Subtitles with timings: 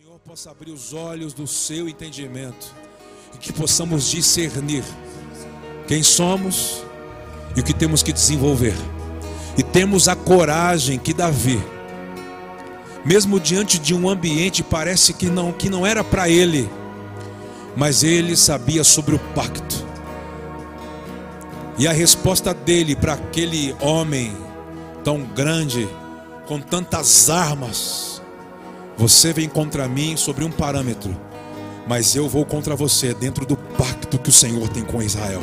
[0.00, 2.72] Senhor possa abrir os olhos do seu entendimento
[3.34, 4.84] e que possamos discernir
[5.88, 6.84] quem somos
[7.56, 8.76] e o que temos que desenvolver.
[9.56, 11.60] E temos a coragem que Davi,
[13.04, 16.70] mesmo diante de um ambiente parece que não que não era para ele,
[17.76, 19.84] mas ele sabia sobre o pacto.
[21.76, 24.32] E a resposta dele para aquele homem
[25.02, 25.88] tão grande,
[26.46, 28.22] com tantas armas,
[28.98, 31.16] você vem contra mim sobre um parâmetro,
[31.86, 35.40] mas eu vou contra você dentro do pacto que o Senhor tem com Israel.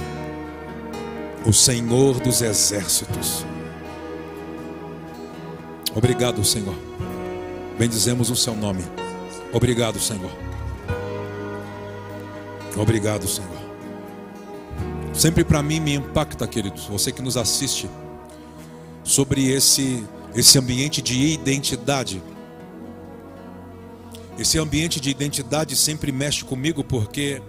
[1.45, 3.45] O Senhor dos exércitos.
[5.95, 6.75] Obrigado, Senhor.
[7.79, 8.83] Bendizemos o seu nome.
[9.53, 10.31] Obrigado, Senhor.
[12.75, 13.55] Obrigado, Senhor.
[15.13, 17.89] Sempre para mim me impacta, queridos, você que nos assiste,
[19.01, 20.03] sobre esse
[20.35, 22.21] esse ambiente de identidade
[24.37, 27.41] esse ambiente de identidade sempre mexe comigo porque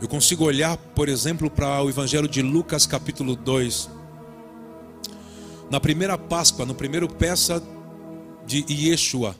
[0.00, 3.88] eu consigo olhar, por exemplo, para o Evangelho de Lucas, capítulo 2.
[5.70, 7.62] Na primeira Páscoa, no primeiro peça
[8.44, 9.36] de Yeshua.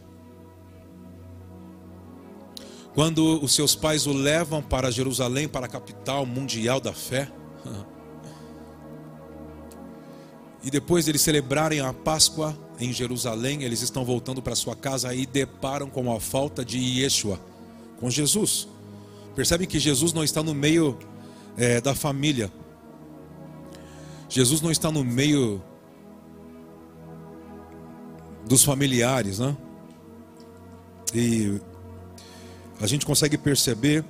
[2.95, 7.29] Quando os seus pais o levam para Jerusalém, para a capital mundial da fé.
[10.65, 15.15] E depois de eles celebrarem a Páscoa, em Jerusalém, eles estão voltando para sua casa
[15.15, 17.39] e deparam com a falta de Yeshua,
[18.01, 18.67] com Jesus.
[19.37, 20.99] Percebem que Jesus não está no meio
[21.57, 22.53] é, da família.
[24.29, 25.63] Jesus não está no meio
[28.47, 29.57] dos familiares, né?
[31.15, 31.61] E
[32.81, 34.05] a gente consegue perceber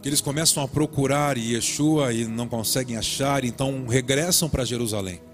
[0.00, 5.27] que eles começam a procurar Yeshua e não conseguem achar, então regressam para Jerusalém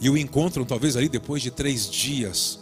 [0.00, 2.58] e o encontram talvez ali depois de três dias.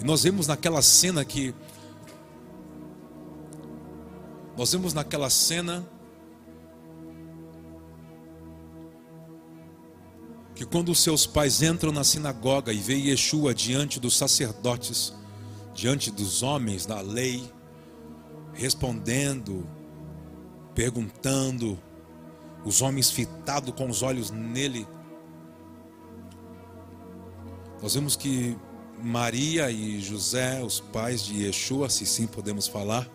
[0.00, 1.54] E nós vemos naquela cena que.
[4.56, 5.84] Nós vemos naquela cena
[10.54, 15.12] que quando os seus pais entram na sinagoga e veem Yeshua diante dos sacerdotes,
[15.74, 17.42] diante dos homens da lei,
[18.52, 19.66] respondendo
[20.74, 21.78] perguntando,
[22.64, 24.86] os homens fitados com os olhos nele.
[27.82, 28.56] Nós vemos que
[29.02, 33.08] Maria e José, os pais de Yeshua, se sim podemos falar,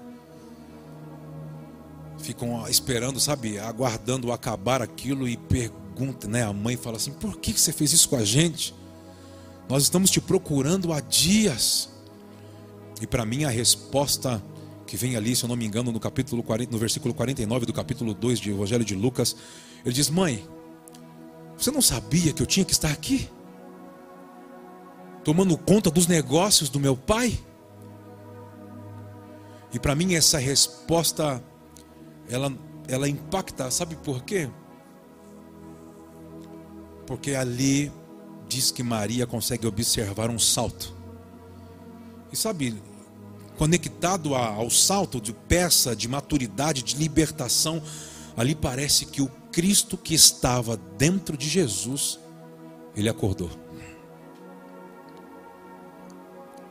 [2.19, 6.43] ficam esperando, sabe, aguardando acabar aquilo e pergunta, né?
[6.43, 8.75] A mãe fala assim: por que você fez isso com a gente?
[9.67, 11.89] Nós estamos te procurando há dias.
[13.01, 14.43] E para mim a resposta
[14.89, 17.71] que vem ali, se eu não me engano, no capítulo 40, no versículo 49 do
[17.71, 19.35] capítulo 2 do Evangelho de Lucas,
[19.85, 20.43] ele diz: "Mãe,
[21.55, 23.29] você não sabia que eu tinha que estar aqui?
[25.23, 27.39] Tomando conta dos negócios do meu pai?"
[29.71, 31.43] E para mim essa resposta
[32.27, 32.51] ela
[32.87, 34.49] ela impacta, sabe por quê?
[37.05, 37.91] Porque ali
[38.47, 40.91] diz que Maria consegue observar um salto.
[42.31, 42.81] E sabe,
[43.59, 47.83] conectado ao salto de peça, de maturidade, de libertação,
[48.37, 52.17] ali parece que o Cristo que estava dentro de Jesus,
[52.95, 53.49] ele acordou.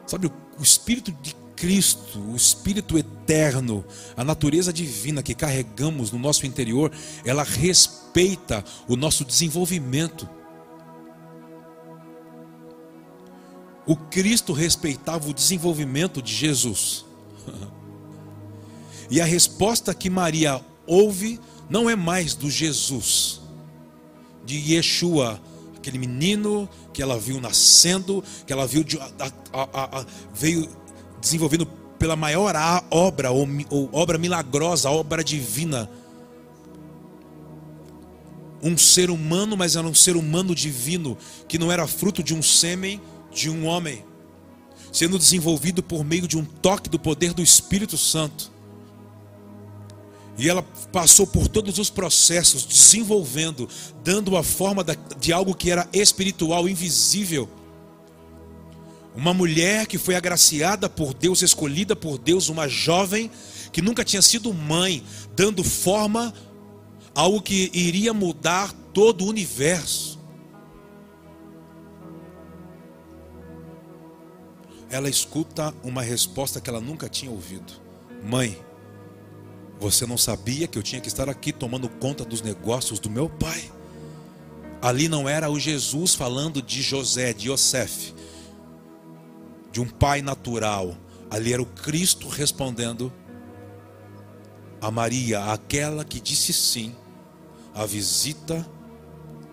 [0.07, 3.85] Sabe, o Espírito de Cristo, o Espírito eterno,
[4.17, 6.91] a natureza divina que carregamos no nosso interior,
[7.23, 10.27] ela respeita o nosso desenvolvimento.
[13.89, 17.05] O Cristo respeitava o desenvolvimento de Jesus.
[19.11, 21.41] E a resposta que Maria ouve
[21.71, 23.41] não é mais do Jesus,
[24.45, 25.41] de Yeshua,
[25.75, 29.11] aquele menino que ela viu nascendo, que ela viu de, a,
[29.51, 30.69] a, a, veio
[31.23, 31.65] desenvolvendo
[31.99, 32.55] pela maior
[32.91, 35.89] obra, ou, ou obra milagrosa, obra divina.
[38.63, 41.17] Um ser humano, mas era um ser humano divino,
[41.49, 43.01] que não era fruto de um sêmen
[43.39, 44.05] de um homem,
[44.93, 48.51] sendo desenvolvido por meio de um toque do poder do Espírito Santo.
[50.37, 50.63] E ela
[50.93, 53.69] passou por todos os processos, desenvolvendo,
[54.05, 54.85] dando a forma
[55.19, 57.49] de algo que era espiritual, invisível.
[59.15, 63.31] Uma mulher que foi agraciada por Deus, escolhida por Deus, uma jovem
[63.73, 65.03] que nunca tinha sido mãe,
[65.35, 66.33] dando forma
[67.15, 70.18] a algo que iria mudar todo o universo.
[74.91, 77.73] Ela escuta uma resposta que ela nunca tinha ouvido:
[78.25, 78.59] Mãe,
[79.79, 83.29] você não sabia que eu tinha que estar aqui tomando conta dos negócios do meu
[83.29, 83.71] pai?
[84.81, 88.15] Ali não era o Jesus falando de José, de Yosef,
[89.73, 90.97] de um pai natural.
[91.31, 93.13] Ali era o Cristo respondendo
[94.81, 96.95] a Maria, aquela que disse sim
[97.75, 98.67] à visita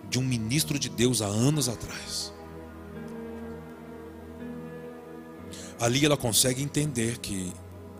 [0.08, 2.32] de um ministro de Deus há anos atrás.
[5.78, 7.52] Ali ela consegue entender que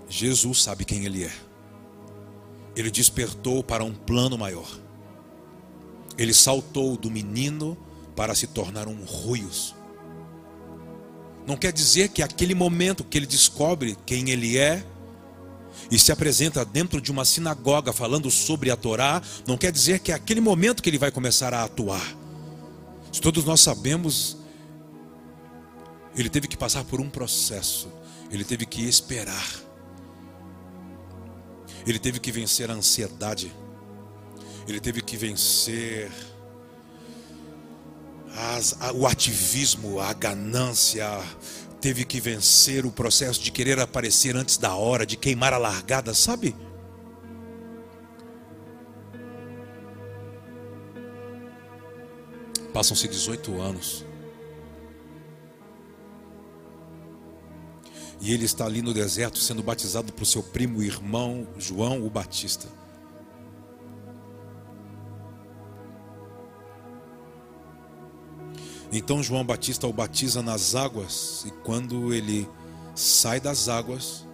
[0.09, 1.33] Jesus sabe quem ele é.
[2.75, 4.69] Ele despertou para um plano maior.
[6.17, 7.77] Ele saltou do menino
[8.15, 9.75] para se tornar um ruios.
[11.47, 14.85] Não quer dizer que aquele momento que ele descobre quem ele é
[15.91, 20.11] e se apresenta dentro de uma sinagoga falando sobre a Torá, não quer dizer que
[20.11, 22.17] é aquele momento que ele vai começar a atuar.
[23.13, 24.37] Se todos nós sabemos,
[26.17, 27.93] ele teve que passar por um processo,
[28.31, 29.47] ele teve que esperar,
[31.87, 33.53] ele teve que vencer a ansiedade,
[34.67, 36.11] ele teve que vencer
[38.35, 41.07] as, a, o ativismo, a ganância,
[41.81, 46.15] teve que vencer o processo de querer aparecer antes da hora, de queimar a largada,
[46.15, 46.57] sabe?
[52.73, 54.06] Passam-se 18 anos.
[58.21, 62.67] E ele está ali no deserto sendo batizado por seu primo irmão João o Batista.
[68.93, 72.49] Então João Batista o batiza nas águas, e quando ele
[72.95, 74.25] sai das águas,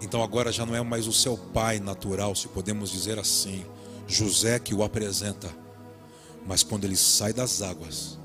[0.00, 3.66] então agora já não é mais o seu pai natural, se podemos dizer assim,
[4.06, 5.50] José que o apresenta,
[6.46, 8.15] mas quando ele sai das águas,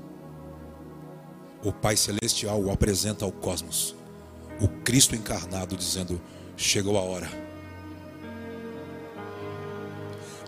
[1.62, 3.94] o Pai Celestial o apresenta ao cosmos,
[4.60, 6.20] o Cristo encarnado, dizendo:
[6.56, 7.30] Chegou a hora.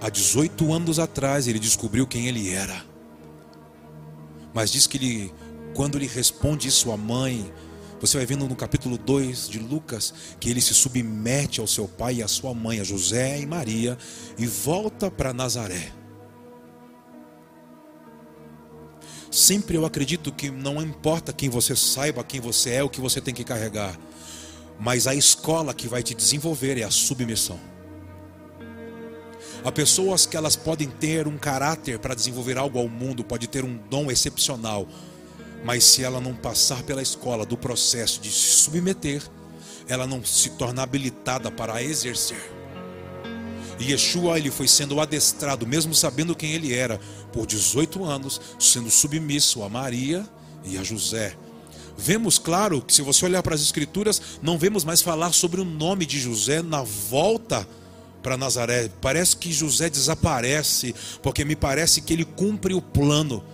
[0.00, 2.84] Há 18 anos atrás ele descobriu quem ele era.
[4.52, 5.34] Mas diz que ele,
[5.74, 7.50] quando ele responde isso à mãe,
[8.00, 12.16] você vai vendo no capítulo 2 de Lucas que ele se submete ao seu pai
[12.16, 13.96] e à sua mãe, a José e Maria,
[14.36, 15.90] e volta para Nazaré.
[19.34, 23.20] Sempre eu acredito que não importa quem você saiba, quem você é, o que você
[23.20, 23.98] tem que carregar,
[24.78, 27.58] mas a escola que vai te desenvolver é a submissão.
[29.64, 33.64] Há pessoas que elas podem ter um caráter para desenvolver algo ao mundo, pode ter
[33.64, 34.86] um dom excepcional,
[35.64, 39.20] mas se ela não passar pela escola do processo de se submeter,
[39.88, 42.52] ela não se torna habilitada para exercer.
[43.78, 47.00] E Yeshua ele foi sendo adestrado, mesmo sabendo quem ele era,
[47.32, 50.28] por 18 anos, sendo submisso a Maria
[50.64, 51.36] e a José.
[51.96, 55.64] Vemos, claro, que se você olhar para as Escrituras, não vemos mais falar sobre o
[55.64, 57.66] nome de José na volta
[58.22, 58.90] para Nazaré.
[59.00, 63.44] Parece que José desaparece, porque me parece que ele cumpre o plano.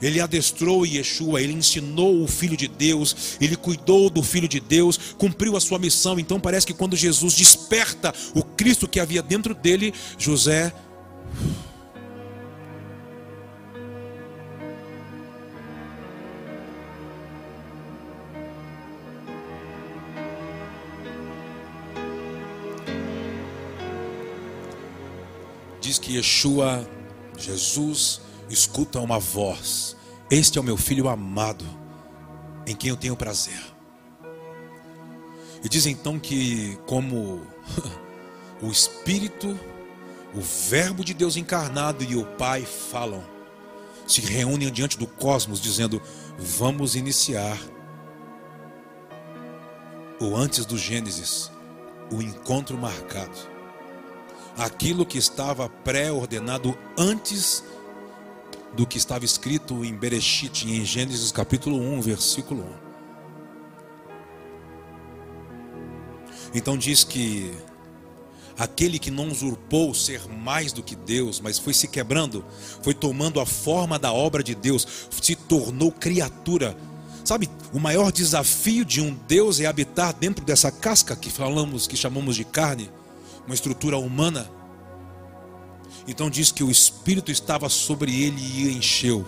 [0.00, 4.98] Ele adestrou Yeshua, ele ensinou o Filho de Deus, ele cuidou do Filho de Deus,
[5.18, 6.18] cumpriu a sua missão.
[6.18, 10.72] Então parece que quando Jesus desperta o Cristo que havia dentro dele, José
[25.88, 26.86] diz que Yeshua,
[27.38, 29.96] Jesus, escuta uma voz:
[30.30, 31.64] Este é o meu filho amado,
[32.66, 33.60] em quem eu tenho prazer.
[35.62, 37.42] E diz então que, como
[38.62, 39.58] o Espírito,
[40.34, 43.24] o Verbo de Deus encarnado e o Pai falam,
[44.06, 46.00] se reúnem diante do cosmos, dizendo:
[46.38, 47.58] Vamos iniciar
[50.20, 51.50] o antes do Gênesis,
[52.10, 53.58] o encontro marcado
[54.58, 57.62] aquilo que estava pré-ordenado antes
[58.76, 62.88] do que estava escrito em Bereshit, em Gênesis capítulo 1, versículo 1.
[66.54, 67.52] Então diz que
[68.56, 72.44] aquele que não usurpou ser mais do que Deus, mas foi se quebrando,
[72.82, 74.86] foi tomando a forma da obra de Deus,
[75.22, 76.76] se tornou criatura.
[77.24, 81.96] Sabe, o maior desafio de um Deus é habitar dentro dessa casca que falamos, que
[81.96, 82.90] chamamos de carne
[83.46, 84.50] uma estrutura humana.
[86.08, 89.26] Então diz que o Espírito estava sobre ele e encheu.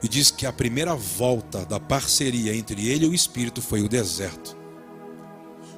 [0.00, 3.88] E diz que a primeira volta da parceria entre ele e o Espírito foi o
[3.88, 4.56] deserto.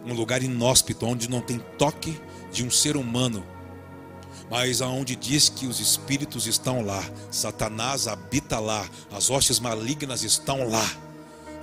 [0.04, 2.20] Um lugar inóspito, onde não tem toque
[2.52, 3.42] de um ser humano,
[4.50, 10.68] mas aonde diz que os espíritos estão lá, Satanás habita lá, as hostes malignas estão
[10.68, 10.90] lá.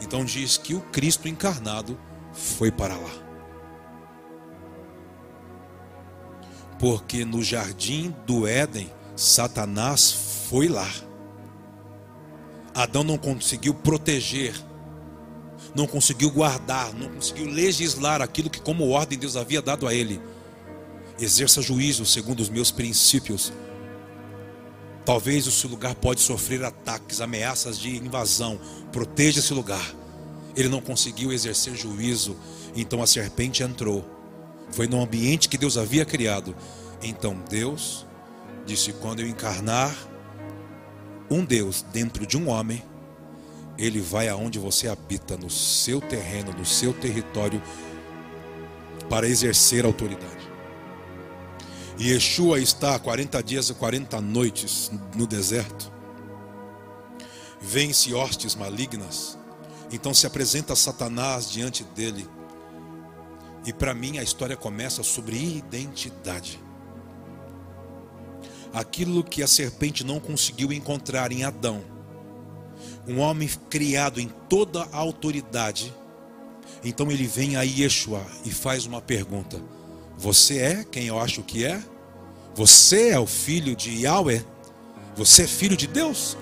[0.01, 1.97] Então diz que o Cristo encarnado
[2.33, 3.24] foi para lá.
[6.85, 10.11] Porque no jardim do Éden, Satanás
[10.47, 10.87] foi lá.
[12.75, 14.53] Adão não conseguiu proteger,
[15.73, 20.21] não conseguiu guardar, não conseguiu legislar aquilo que, como ordem, Deus havia dado a ele.
[21.19, 23.51] Exerça juízo segundo os meus princípios.
[25.03, 28.59] Talvez o seu lugar pode sofrer ataques, ameaças de invasão.
[28.91, 29.91] Proteja esse lugar.
[30.55, 32.37] Ele não conseguiu exercer juízo,
[32.75, 34.14] então a serpente entrou.
[34.71, 36.55] Foi no ambiente que Deus havia criado.
[37.01, 38.05] Então Deus
[38.65, 39.95] disse: quando eu encarnar
[41.29, 42.83] um Deus dentro de um homem,
[43.77, 47.61] ele vai aonde você habita, no seu terreno, no seu território,
[49.09, 50.45] para exercer autoridade.
[51.97, 55.91] E Yeshua está 40 dias e 40 noites no deserto.
[57.61, 59.37] Vence hostes malignas.
[59.91, 62.27] Então se apresenta Satanás diante dele.
[63.65, 66.59] E para mim a história começa sobre identidade
[68.75, 71.81] aquilo que a serpente não conseguiu encontrar em Adão.
[73.07, 75.93] Um homem criado em toda a autoridade.
[76.83, 79.61] Então ele vem a Yeshua e faz uma pergunta:
[80.17, 81.81] Você é quem eu acho que é?
[82.53, 84.43] Você é o filho de Yahweh?
[85.15, 86.37] Você é filho de Deus?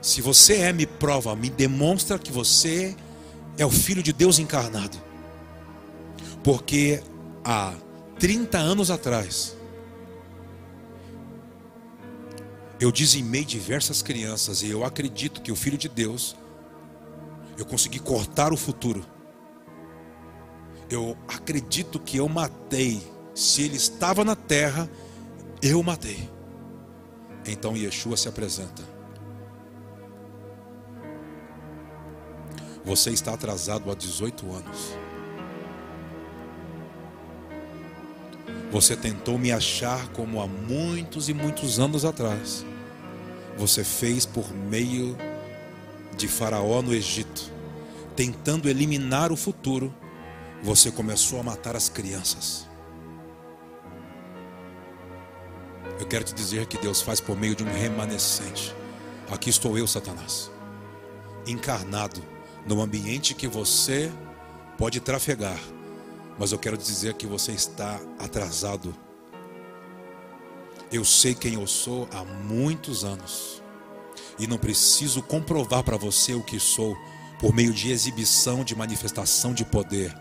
[0.00, 2.96] Se você é, me prova, me demonstra que você
[3.56, 5.11] é o filho de Deus encarnado.
[6.42, 7.02] Porque
[7.44, 7.74] há
[8.18, 9.56] 30 anos atrás,
[12.82, 16.34] Eu dizimei diversas crianças e eu acredito que o Filho de Deus,
[17.56, 19.06] eu consegui cortar o futuro.
[20.90, 23.00] Eu acredito que eu matei.
[23.36, 24.90] Se ele estava na terra,
[25.62, 26.28] eu matei.
[27.46, 28.82] Então Yeshua se apresenta.
[32.84, 35.01] Você está atrasado há 18 anos.
[38.72, 42.64] Você tentou me achar como há muitos e muitos anos atrás
[43.56, 45.16] você fez por meio
[46.16, 47.52] de Faraó no Egito,
[48.16, 49.94] tentando eliminar o futuro,
[50.62, 52.66] você começou a matar as crianças.
[56.00, 58.74] Eu quero te dizer que Deus faz por meio de um remanescente.
[59.30, 60.50] Aqui estou eu, Satanás,
[61.46, 62.22] encarnado
[62.66, 64.10] no ambiente que você
[64.78, 65.58] pode trafegar,
[66.42, 68.92] mas eu quero dizer que você está atrasado
[70.90, 73.62] eu sei quem eu sou há muitos anos.
[74.40, 76.96] E não preciso comprovar para você o que sou
[77.38, 80.12] por meio de exibição, de manifestação de poder.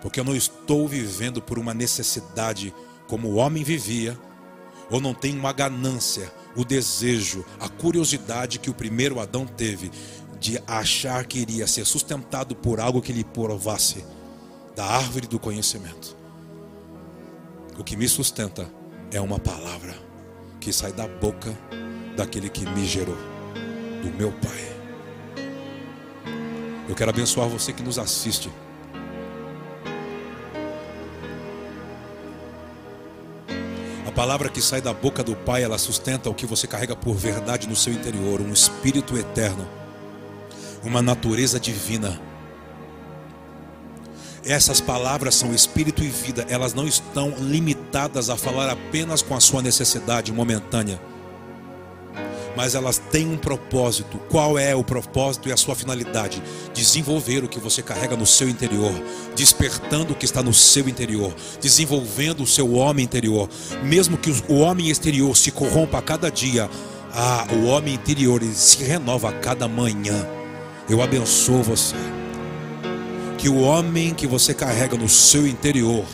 [0.00, 2.74] Porque eu não estou vivendo por uma necessidade
[3.06, 4.18] como o homem vivia,
[4.90, 9.90] ou não tenho uma ganância, o desejo, a curiosidade que o primeiro Adão teve
[10.40, 14.02] de achar que iria ser sustentado por algo que lhe provasse
[14.74, 16.16] da árvore do conhecimento.
[17.78, 18.68] O que me sustenta
[19.12, 19.94] é uma palavra
[20.60, 21.56] que sai da boca
[22.16, 23.16] daquele que me gerou,
[24.02, 24.70] do meu Pai.
[26.88, 28.50] Eu quero abençoar você que nos assiste.
[34.06, 37.14] A palavra que sai da boca do Pai, ela sustenta o que você carrega por
[37.14, 39.66] verdade no seu interior, um espírito eterno,
[40.82, 42.20] uma natureza divina
[44.44, 49.40] essas palavras são espírito e vida, elas não estão limitadas a falar apenas com a
[49.40, 51.00] sua necessidade momentânea,
[52.56, 54.18] mas elas têm um propósito.
[54.28, 56.42] Qual é o propósito e a sua finalidade?
[56.74, 58.92] Desenvolver o que você carrega no seu interior,
[59.36, 63.48] despertando o que está no seu interior, desenvolvendo o seu homem interior,
[63.82, 66.68] mesmo que o homem exterior se corrompa a cada dia.
[67.12, 70.26] Ah, o homem interior se renova a cada manhã.
[70.88, 71.96] Eu abençoo você
[73.40, 76.04] que o homem que você carrega no seu interior,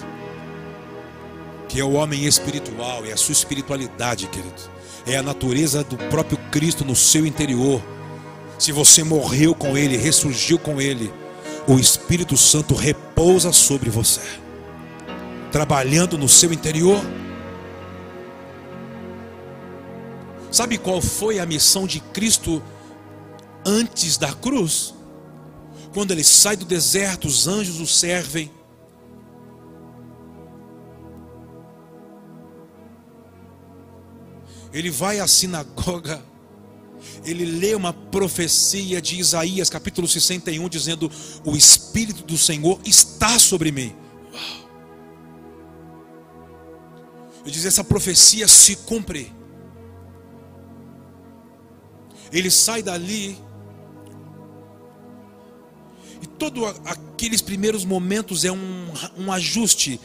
[1.69, 4.55] que é o homem espiritual, é a sua espiritualidade, querido,
[5.05, 7.83] é a natureza do próprio Cristo no seu interior.
[8.61, 11.13] Se você morreu com Ele, ressurgiu com Ele,
[11.67, 14.21] o Espírito Santo repousa sobre você,
[15.51, 17.05] trabalhando no seu interior.
[20.53, 22.63] Sabe qual foi a missão de Cristo
[23.65, 24.96] antes da cruz?
[25.97, 28.51] Quando ele sai do deserto, os anjos o servem.
[34.75, 36.23] Ele vai à sinagoga,
[37.25, 41.11] ele lê uma profecia de Isaías, capítulo 61, dizendo:
[41.43, 43.97] O Espírito do Senhor está sobre mim.
[44.35, 44.69] Uau.
[47.43, 49.35] Ele diz: Essa profecia se cumpre.
[52.31, 53.46] Ele sai dali
[56.39, 60.01] Todos aqueles primeiros momentos é um, um ajuste.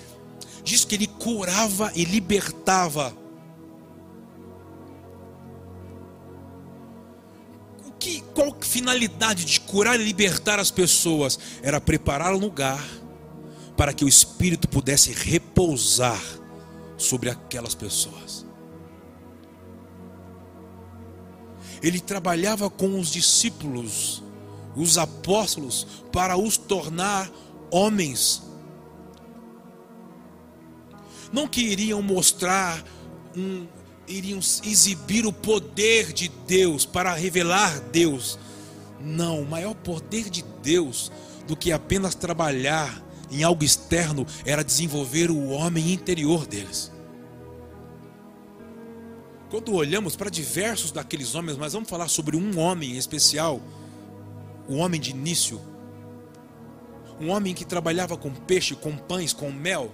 [0.64, 3.16] Diz que ele curava e libertava.
[8.00, 11.38] Que, qual finalidade de curar e libertar as pessoas?
[11.62, 12.84] Era preparar o lugar
[13.78, 16.22] para que o Espírito pudesse repousar
[16.98, 18.46] sobre aquelas pessoas.
[21.82, 24.24] Ele trabalhava com os discípulos
[24.76, 27.30] os apóstolos, para os tornar
[27.70, 28.44] homens.
[31.32, 32.84] Não que iriam mostrar
[33.36, 33.66] um,
[34.08, 38.38] iriam exibir o poder de Deus para revelar Deus.
[39.00, 41.12] Não, o maior poder de Deus
[41.48, 43.02] do que apenas trabalhar
[43.32, 46.92] em algo externo era desenvolver o homem interior deles.
[49.50, 53.62] Quando olhamos para diversos daqueles homens, mas vamos falar sobre um homem em especial,
[54.68, 55.62] o homem de início,
[57.20, 59.94] um homem que trabalhava com peixe, com pães, com mel,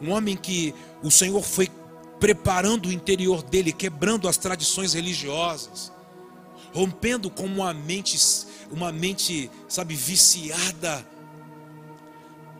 [0.00, 1.68] um homem que o Senhor foi
[2.18, 5.92] preparando o interior dele, quebrando as tradições religiosas,
[6.72, 8.18] rompendo com uma mente,
[8.70, 11.06] uma mente, sabe, viciada,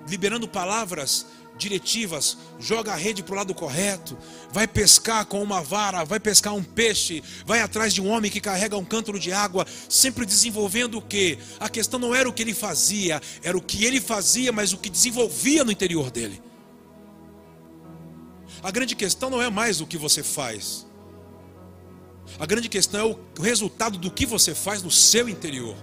[0.09, 1.27] liberando palavras
[1.61, 4.19] diretivas, joga a rede para o lado correto,
[4.51, 8.41] vai pescar com uma vara, vai pescar um peixe, vai atrás de um homem que
[8.41, 11.39] carrega um cântaro de água, sempre desenvolvendo o que?
[11.59, 14.79] A questão não era o que ele fazia, era o que ele fazia, mas o
[14.79, 16.43] que desenvolvia no interior dele.
[18.63, 20.87] A grande questão não é mais o que você faz.
[22.39, 25.77] A grande questão é o resultado do que você faz no seu interior.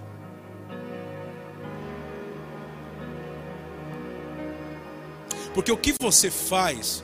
[5.58, 7.02] Porque o que você faz,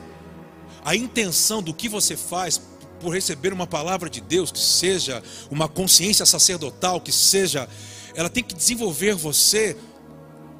[0.85, 2.61] a intenção do que você faz
[3.01, 5.21] por receber uma palavra de Deus, que seja
[5.51, 7.67] uma consciência sacerdotal, que seja,
[8.15, 9.75] ela tem que desenvolver você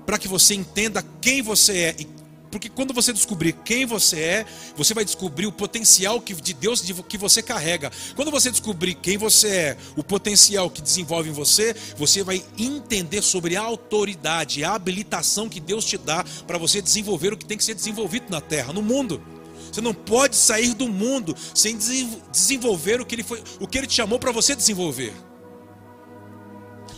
[0.06, 2.06] para que você entenda quem você é e
[2.56, 4.46] porque quando você descobrir quem você é,
[4.78, 7.92] você vai descobrir o potencial que, de Deus que você carrega.
[8.16, 13.22] Quando você descobrir quem você é, o potencial que desenvolve em você, você vai entender
[13.22, 17.58] sobre a autoridade, a habilitação que Deus te dá para você desenvolver o que tem
[17.58, 19.22] que ser desenvolvido na terra, no mundo.
[19.70, 21.78] Você não pode sair do mundo sem
[22.32, 25.14] desenvolver o que ele, foi, o que ele te chamou para você desenvolver.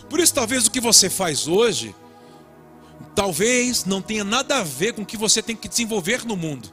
[0.08, 1.92] Por isso, talvez o que você faz hoje
[3.14, 6.72] talvez não tenha nada a ver com o que você tem que desenvolver no mundo.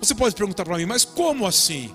[0.00, 1.94] Você pode perguntar para mim, mas como assim?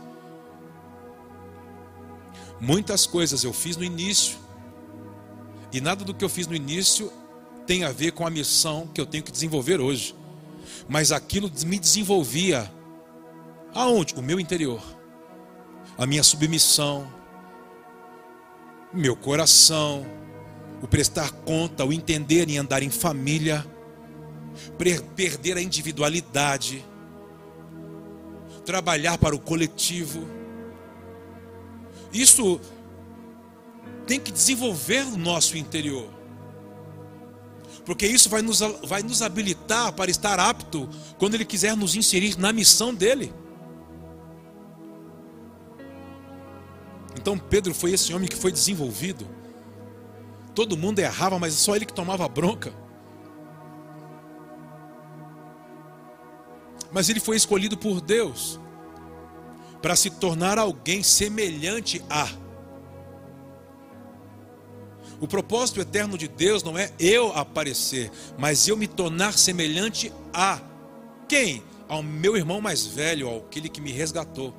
[2.60, 4.38] Muitas coisas eu fiz no início,
[5.72, 7.12] e nada do que eu fiz no início
[7.66, 10.16] tem a ver com a missão que eu tenho que desenvolver hoje.
[10.88, 12.72] Mas aquilo me desenvolvia
[13.74, 14.14] aonde?
[14.16, 14.82] O meu interior,
[15.98, 17.12] a minha submissão,
[18.94, 20.06] meu coração,
[20.82, 23.66] o prestar conta, o entender e andar em família,
[25.16, 26.84] perder a individualidade,
[28.66, 30.28] trabalhar para o coletivo.
[32.12, 32.60] Isso
[34.08, 36.10] tem que desenvolver o nosso interior.
[37.86, 42.38] Porque isso vai nos, vai nos habilitar para estar apto quando Ele quiser nos inserir
[42.38, 43.34] na missão dele.
[47.16, 49.41] Então Pedro foi esse homem que foi desenvolvido.
[50.62, 52.72] Todo mundo errava, mas só ele que tomava bronca.
[56.92, 58.60] Mas ele foi escolhido por Deus
[59.82, 62.30] para se tornar alguém semelhante a.
[65.20, 70.62] O propósito eterno de Deus não é eu aparecer, mas eu me tornar semelhante a
[71.28, 71.64] quem?
[71.90, 74.54] Ao meu irmão mais velho, ao aquele que me resgatou,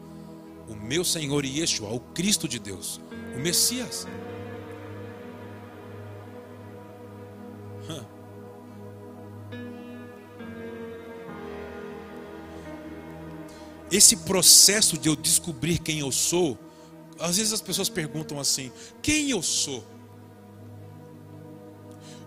[0.69, 3.01] o meu Senhor Yeshua, o Cristo de Deus,
[3.37, 4.09] o Messias.
[13.93, 16.59] Esse processo de eu descobrir quem eu sou,
[17.21, 19.85] às vezes as pessoas perguntam assim: quem eu sou?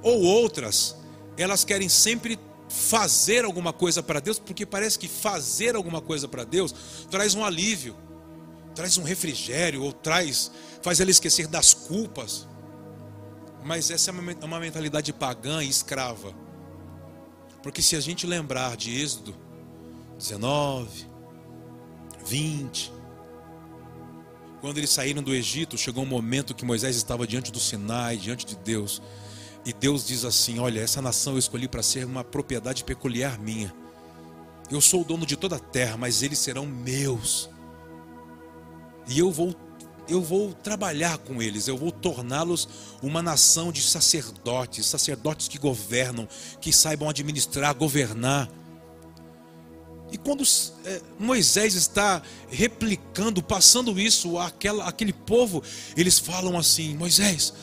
[0.03, 0.95] Ou outras,
[1.35, 6.43] elas querem sempre fazer alguma coisa para Deus, porque parece que fazer alguma coisa para
[6.43, 6.73] Deus
[7.09, 7.95] traz um alívio,
[8.75, 10.51] traz um refrigério, ou traz,
[10.83, 12.47] faz ela esquecer das culpas.
[13.63, 16.31] Mas essa é uma mentalidade pagã e escrava.
[17.63, 19.35] Porque se a gente lembrar de Êxodo
[20.19, 21.14] 19,
[22.25, 22.91] 20.
[24.61, 28.45] Quando eles saíram do Egito, chegou um momento que Moisés estava diante do Sinai, diante
[28.45, 29.01] de Deus.
[29.65, 33.73] E Deus diz assim: Olha, essa nação eu escolhi para ser uma propriedade peculiar minha.
[34.69, 37.49] Eu sou o dono de toda a terra, mas eles serão meus.
[39.07, 39.55] E eu vou
[40.07, 42.67] eu vou trabalhar com eles, eu vou torná-los
[43.01, 46.27] uma nação de sacerdotes, sacerdotes que governam,
[46.61, 48.47] que saibam administrar, governar.
[50.15, 50.45] E quando
[50.85, 55.61] é, Moisés está replicando, passando isso àquela, àquele povo,
[55.97, 57.53] eles falam assim: Moisés,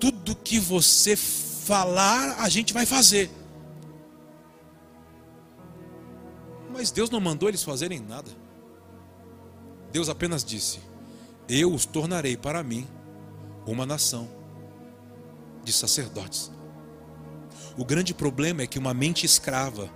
[0.00, 3.30] tudo que você falar, a gente vai fazer.
[6.72, 8.30] Mas Deus não mandou eles fazerem nada.
[9.92, 10.80] Deus apenas disse:
[11.46, 12.88] Eu os tornarei para mim
[13.66, 14.26] uma nação
[15.62, 16.50] de sacerdotes.
[17.76, 19.90] O grande problema é que uma mente escrava,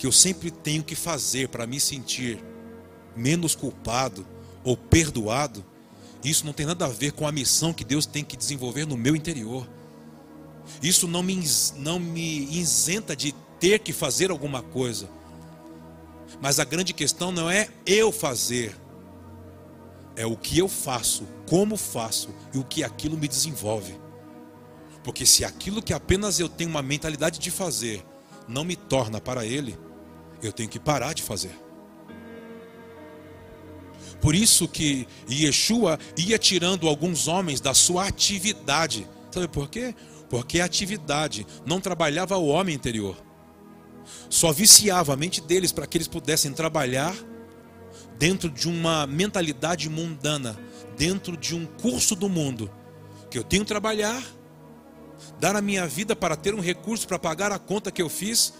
[0.00, 2.42] que eu sempre tenho que fazer para me sentir
[3.14, 4.26] menos culpado
[4.64, 5.62] ou perdoado,
[6.24, 8.96] isso não tem nada a ver com a missão que Deus tem que desenvolver no
[8.96, 9.68] meu interior.
[10.82, 11.38] Isso não me,
[11.76, 15.06] não me isenta de ter que fazer alguma coisa.
[16.40, 18.74] Mas a grande questão não é eu fazer,
[20.16, 24.00] é o que eu faço, como faço e o que aquilo me desenvolve.
[25.04, 28.02] Porque se aquilo que apenas eu tenho uma mentalidade de fazer
[28.48, 29.78] não me torna para Ele,
[30.42, 31.58] eu tenho que parar de fazer.
[34.20, 39.08] Por isso que Yeshua ia tirando alguns homens da sua atividade.
[39.30, 39.94] Sabe por quê?
[40.28, 43.16] Porque a atividade não trabalhava o homem interior.
[44.28, 47.14] Só viciava a mente deles para que eles pudessem trabalhar
[48.18, 50.58] dentro de uma mentalidade mundana,
[50.96, 52.70] dentro de um curso do mundo,
[53.30, 54.22] que eu tenho que trabalhar,
[55.38, 58.52] dar a minha vida para ter um recurso para pagar a conta que eu fiz,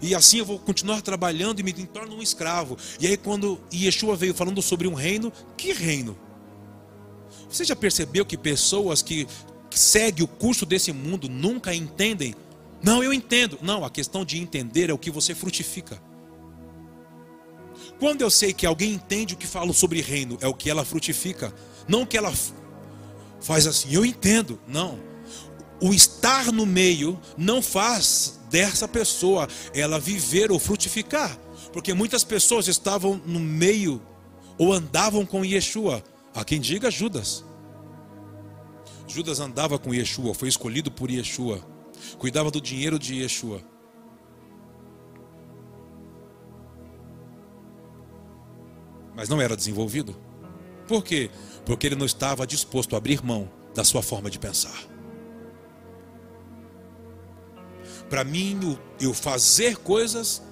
[0.00, 2.76] e assim eu vou continuar trabalhando e me torno um escravo.
[3.00, 6.16] E aí, quando Yeshua veio falando sobre um reino, que reino?
[7.48, 9.26] Você já percebeu que pessoas que
[9.70, 12.34] seguem o curso desse mundo nunca entendem?
[12.82, 13.58] Não, eu entendo.
[13.62, 16.00] Não, a questão de entender é o que você frutifica.
[17.98, 20.84] Quando eu sei que alguém entende o que falo sobre reino, é o que ela
[20.84, 21.54] frutifica,
[21.88, 22.32] não que ela
[23.40, 24.60] faz assim, eu entendo.
[24.66, 24.98] Não.
[25.80, 31.38] O estar no meio não faz dessa pessoa ela viver ou frutificar,
[31.74, 34.00] porque muitas pessoas estavam no meio
[34.56, 36.02] ou andavam com Yeshua.
[36.34, 37.44] Há quem diga Judas.
[39.06, 41.60] Judas andava com Yeshua, foi escolhido por Yeshua,
[42.16, 43.62] cuidava do dinheiro de Yeshua.
[49.14, 50.14] mas não era desenvolvido.
[50.86, 51.30] Por quê?
[51.64, 54.95] Porque ele não estava disposto a abrir mão da sua forma de pensar.
[58.08, 60.42] Para mim, eu fazer coisas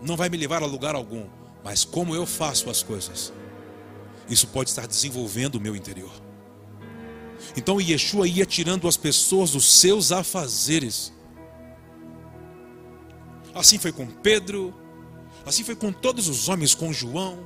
[0.00, 1.26] não vai me levar a lugar algum,
[1.62, 3.32] mas como eu faço as coisas,
[4.28, 6.12] isso pode estar desenvolvendo o meu interior.
[7.56, 11.12] Então Yeshua ia tirando as pessoas dos seus afazeres.
[13.54, 14.74] Assim foi com Pedro,
[15.44, 17.38] Assim foi com todos os homens, com João.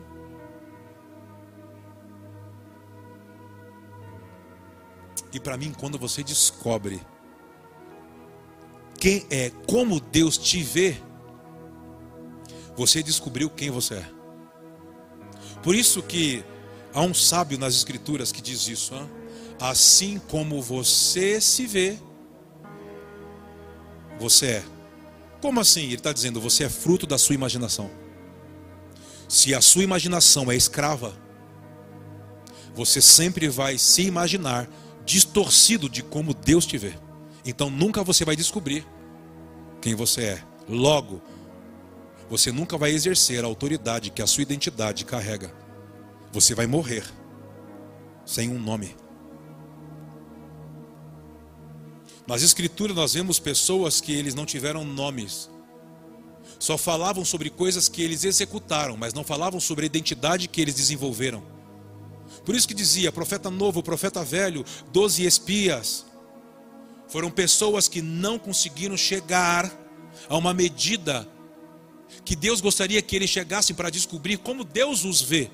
[5.33, 7.01] E para mim, quando você descobre
[8.99, 10.97] quem é, como Deus te vê,
[12.77, 14.09] você descobriu quem você é.
[15.63, 16.45] Por isso que
[16.93, 19.11] há um sábio nas escrituras que diz isso, hein?
[19.61, 21.99] assim como você se vê,
[24.19, 24.65] você é.
[25.41, 25.85] Como assim?
[25.85, 27.91] Ele está dizendo: você é fruto da sua imaginação.
[29.29, 31.15] Se a sua imaginação é escrava,
[32.75, 34.69] você sempre vai se imaginar
[35.05, 36.95] distorcido de como Deus te vê.
[37.47, 38.85] Então nunca você vai descobrir
[39.81, 40.43] quem você é.
[40.69, 41.23] Logo,
[42.29, 45.55] você nunca vai exercer a autoridade que a sua identidade carrega.
[46.33, 47.05] Você vai morrer
[48.25, 48.97] sem um nome.
[52.27, 55.49] Nas escrituras nós vemos pessoas que eles não tiveram nomes.
[56.59, 60.75] Só falavam sobre coisas que eles executaram, mas não falavam sobre a identidade que eles
[60.75, 61.45] desenvolveram.
[62.45, 66.05] Por isso que dizia, profeta novo, profeta velho, doze espias.
[67.09, 69.71] Foram pessoas que não conseguiram chegar
[70.29, 71.29] a uma medida
[72.25, 75.51] que Deus gostaria que eles chegassem para descobrir como Deus os vê.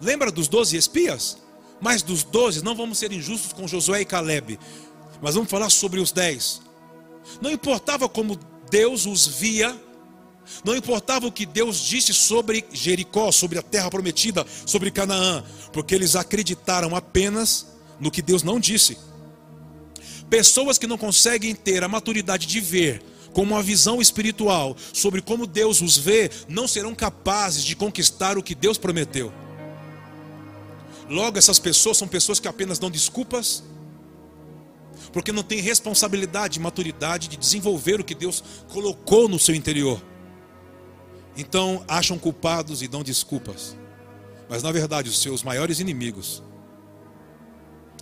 [0.00, 1.38] Lembra dos doze espias?
[1.80, 4.58] Mas dos doze, não vamos ser injustos com Josué e Caleb.
[5.20, 6.62] Mas vamos falar sobre os dez.
[7.40, 8.38] Não importava como
[8.70, 9.76] Deus os via,
[10.64, 15.94] não importava o que Deus disse sobre Jericó, sobre a terra prometida, sobre Canaã, porque
[15.94, 17.66] eles acreditaram apenas
[17.98, 18.96] no que Deus não disse.
[20.28, 25.46] Pessoas que não conseguem ter a maturidade de ver com uma visão espiritual sobre como
[25.46, 29.30] Deus os vê, não serão capazes de conquistar o que Deus prometeu.
[31.06, 33.62] Logo, essas pessoas são pessoas que apenas dão desculpas,
[35.12, 40.02] porque não tem responsabilidade, maturidade de desenvolver o que Deus colocou no seu interior.
[41.36, 43.76] Então acham culpados e dão desculpas.
[44.48, 46.42] Mas na verdade, os seus maiores inimigos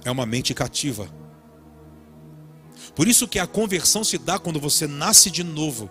[0.04, 1.08] é uma mente cativa.
[2.94, 5.90] Por isso que a conversão se dá quando você nasce de novo.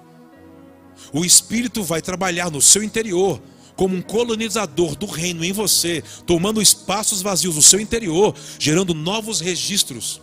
[1.12, 3.42] O Espírito vai trabalhar no seu interior,
[3.76, 9.39] como um colonizador do reino em você, tomando espaços vazios no seu interior, gerando novos
[9.39, 10.22] registros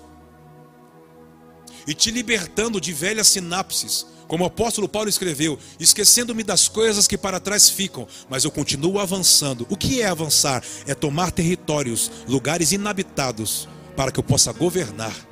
[1.87, 7.19] e te libertando de velhas sinapses, como o apóstolo Paulo escreveu, esquecendo-me das coisas que
[7.19, 9.67] para trás ficam, mas eu continuo avançando.
[9.69, 10.63] O que é avançar?
[10.87, 15.30] É tomar territórios, lugares inabitados, para que eu possa governar.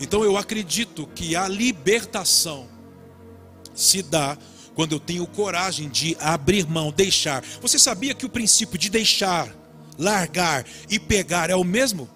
[0.00, 2.68] Então eu acredito que a libertação
[3.74, 4.36] se dá
[4.74, 7.42] quando eu tenho coragem de abrir mão, deixar.
[7.60, 9.54] Você sabia que o princípio de deixar,
[9.98, 12.08] largar e pegar é o mesmo?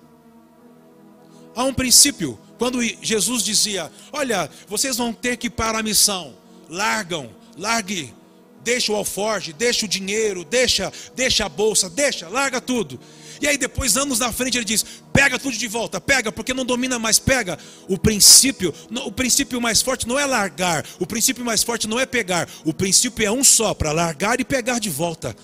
[1.55, 6.35] Há um princípio quando Jesus dizia: Olha, vocês vão ter que ir para a missão,
[6.69, 8.13] largam, largue,
[8.69, 13.01] deixa o alforge, deixa o dinheiro, deixa, deixa a bolsa, deixa, larga tudo.
[13.41, 16.67] E aí depois, anos na frente, ele diz: pega tudo de volta, pega, porque não
[16.67, 17.59] domina mais, pega.
[17.89, 18.75] O princípio,
[19.07, 22.75] o princípio mais forte não é largar, o princípio mais forte não é pegar, o
[22.75, 25.35] princípio é um só, para largar e pegar de volta.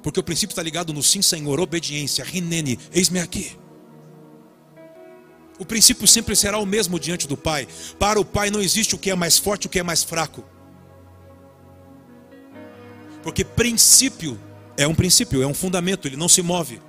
[0.00, 3.58] Porque o princípio está ligado no sim, Senhor, obediência, rinene, eis-me aqui.
[5.58, 7.66] O princípio sempre será o mesmo diante do Pai.
[7.98, 10.44] Para o Pai não existe o que é mais forte o que é mais fraco.
[13.22, 14.38] Porque princípio
[14.76, 16.80] é um princípio, é um fundamento, ele não se move.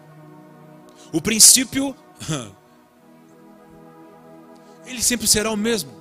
[1.11, 1.95] O princípio,
[4.85, 5.99] ele sempre será o mesmo.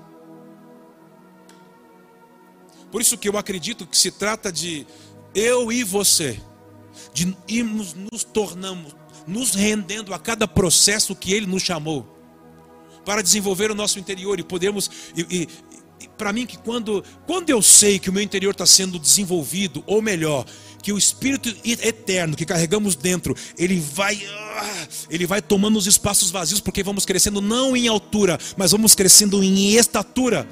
[2.90, 4.86] Por isso que eu acredito que se trata de
[5.34, 6.40] eu e você,
[7.12, 8.94] de irmos nos tornamos,
[9.26, 12.18] nos rendendo a cada processo que Ele nos chamou
[13.04, 14.90] para desenvolver o nosso interior e podemos.
[15.16, 15.67] E, e, e
[16.06, 20.02] para mim, que quando, quando eu sei que o meu interior está sendo desenvolvido, ou
[20.02, 20.44] melhor,
[20.82, 26.30] que o Espírito eterno que carregamos dentro, ele vai, ah, ele vai tomando os espaços
[26.30, 30.46] vazios, porque vamos crescendo não em altura, mas vamos crescendo em estatura.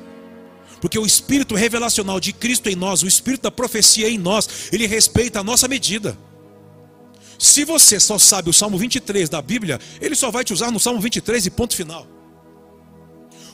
[0.80, 4.87] Porque o Espírito revelacional de Cristo em nós, o Espírito da profecia em nós, ele
[4.87, 6.16] respeita a nossa medida.
[7.38, 10.80] Se você só sabe o Salmo 23 da Bíblia, ele só vai te usar no
[10.80, 12.15] Salmo 23 e ponto final.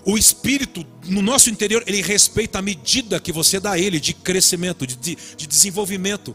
[0.04, 4.12] O Espírito, no nosso interior, ele respeita a medida que você dá a ele de
[4.12, 6.34] crescimento, de, de, de desenvolvimento.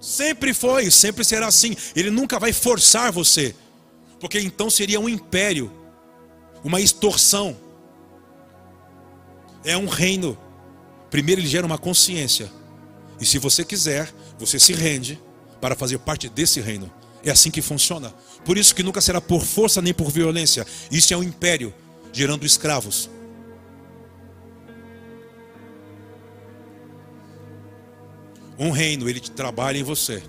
[0.00, 1.74] Sempre foi, sempre será assim.
[1.96, 3.54] Ele nunca vai forçar você,
[4.20, 5.72] porque então seria um império,
[6.62, 7.56] uma extorsão.
[9.64, 10.36] É um reino.
[11.10, 12.50] Primeiro ele gera uma consciência.
[13.20, 15.20] E se você quiser, você se rende
[15.60, 16.92] para fazer parte desse reino.
[17.24, 18.12] É assim que funciona.
[18.44, 20.66] Por isso que nunca será por força nem por violência.
[20.90, 21.72] Isso é um império
[22.12, 23.08] gerando escravos.
[28.58, 30.22] Um reino, ele trabalha em você.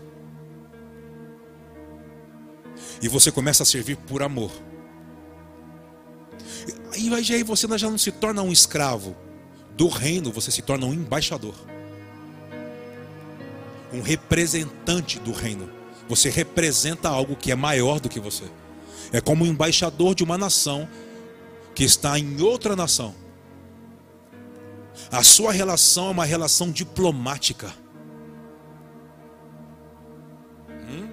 [3.01, 4.51] E você começa a servir por amor.
[6.95, 9.15] E aí você já não se torna um escravo.
[9.75, 11.55] Do reino você se torna um embaixador.
[13.91, 15.82] Um representante do reino.
[16.07, 18.45] Você representa algo que é maior do que você.
[19.11, 20.87] É como um embaixador de uma nação
[21.73, 23.15] que está em outra nação.
[25.11, 27.73] A sua relação é uma relação diplomática.
[30.69, 31.09] Hum?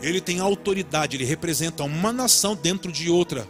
[0.00, 3.46] Ele tem autoridade, ele representa uma nação dentro de outra.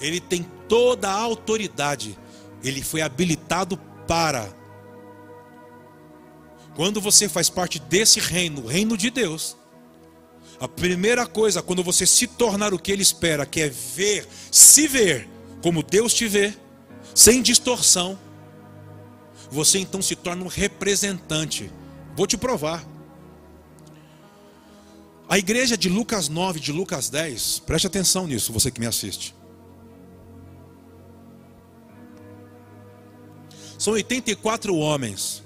[0.00, 2.18] Ele tem toda a autoridade.
[2.62, 4.48] Ele foi habilitado para
[6.74, 9.56] quando você faz parte desse reino, o reino de Deus,
[10.58, 14.88] a primeira coisa, quando você se tornar o que Ele espera, que é ver, se
[14.88, 15.28] ver
[15.62, 16.54] como Deus te vê,
[17.14, 18.18] sem distorção,
[19.50, 21.70] você então se torna um representante.
[22.16, 22.84] Vou te provar.
[25.28, 29.34] A igreja de Lucas 9, de Lucas 10, preste atenção nisso, você que me assiste.
[33.78, 35.43] São 84 homens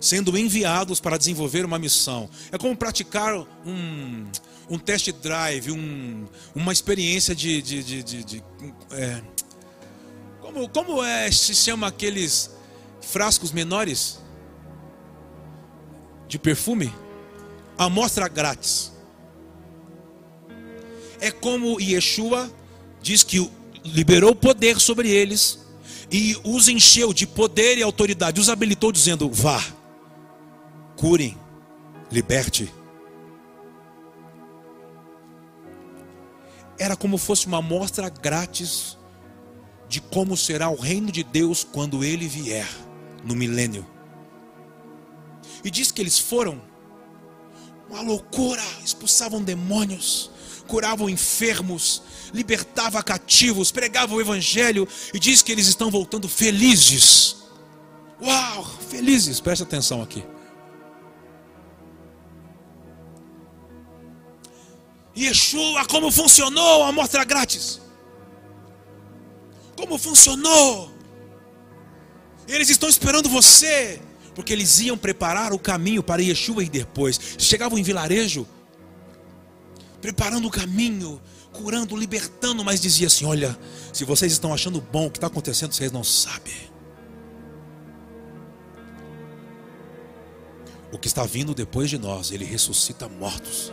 [0.00, 2.28] sendo enviados para desenvolver uma missão.
[2.52, 4.26] É como praticar um,
[4.68, 7.62] um test drive, um, uma experiência de.
[7.62, 8.44] de, de, de, de
[8.92, 9.22] é,
[10.40, 12.50] como, como é, se chama aqueles
[13.00, 14.20] frascos menores
[16.28, 16.92] de perfume?
[17.78, 18.92] Amostra grátis.
[21.20, 22.50] É como Yeshua
[23.02, 23.50] diz que
[23.84, 25.60] liberou poder sobre eles
[26.10, 29.62] e os encheu de poder e autoridade, os habilitou dizendo: vá
[30.96, 31.36] curem,
[32.10, 32.72] liberte.
[36.78, 38.98] Era como fosse uma amostra grátis
[39.88, 42.68] de como será o reino de Deus quando ele vier
[43.24, 43.86] no milênio.
[45.64, 46.60] E diz que eles foram
[47.88, 50.30] uma loucura, expulsavam demônios,
[50.66, 52.02] curavam enfermos,
[52.34, 57.36] libertava cativos, pregava o evangelho e diz que eles estão voltando felizes.
[58.20, 60.24] Uau, felizes, presta atenção aqui.
[65.16, 67.80] Yeshua, como funcionou a amostra grátis?
[69.76, 70.90] Como funcionou?
[72.46, 74.00] Eles estão esperando você,
[74.34, 77.18] porque eles iam preparar o caminho para Yeshua e depois.
[77.38, 78.46] Chegavam em vilarejo,
[80.00, 81.20] preparando o caminho,
[81.52, 83.58] curando, libertando, mas dizia assim: Olha,
[83.92, 86.54] se vocês estão achando bom o que está acontecendo, vocês não sabem.
[90.92, 93.72] O que está vindo depois de nós, ele ressuscita mortos.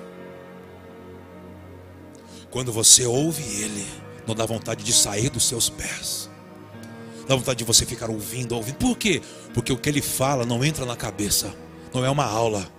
[2.54, 3.84] Quando você ouve Ele,
[4.28, 6.30] não dá vontade de sair dos seus pés.
[7.28, 8.76] Dá vontade de você ficar ouvindo, ouvindo.
[8.76, 9.24] Por quê?
[9.56, 11.52] Porque o que Ele fala não entra na cabeça.
[11.92, 12.72] Não é uma aula.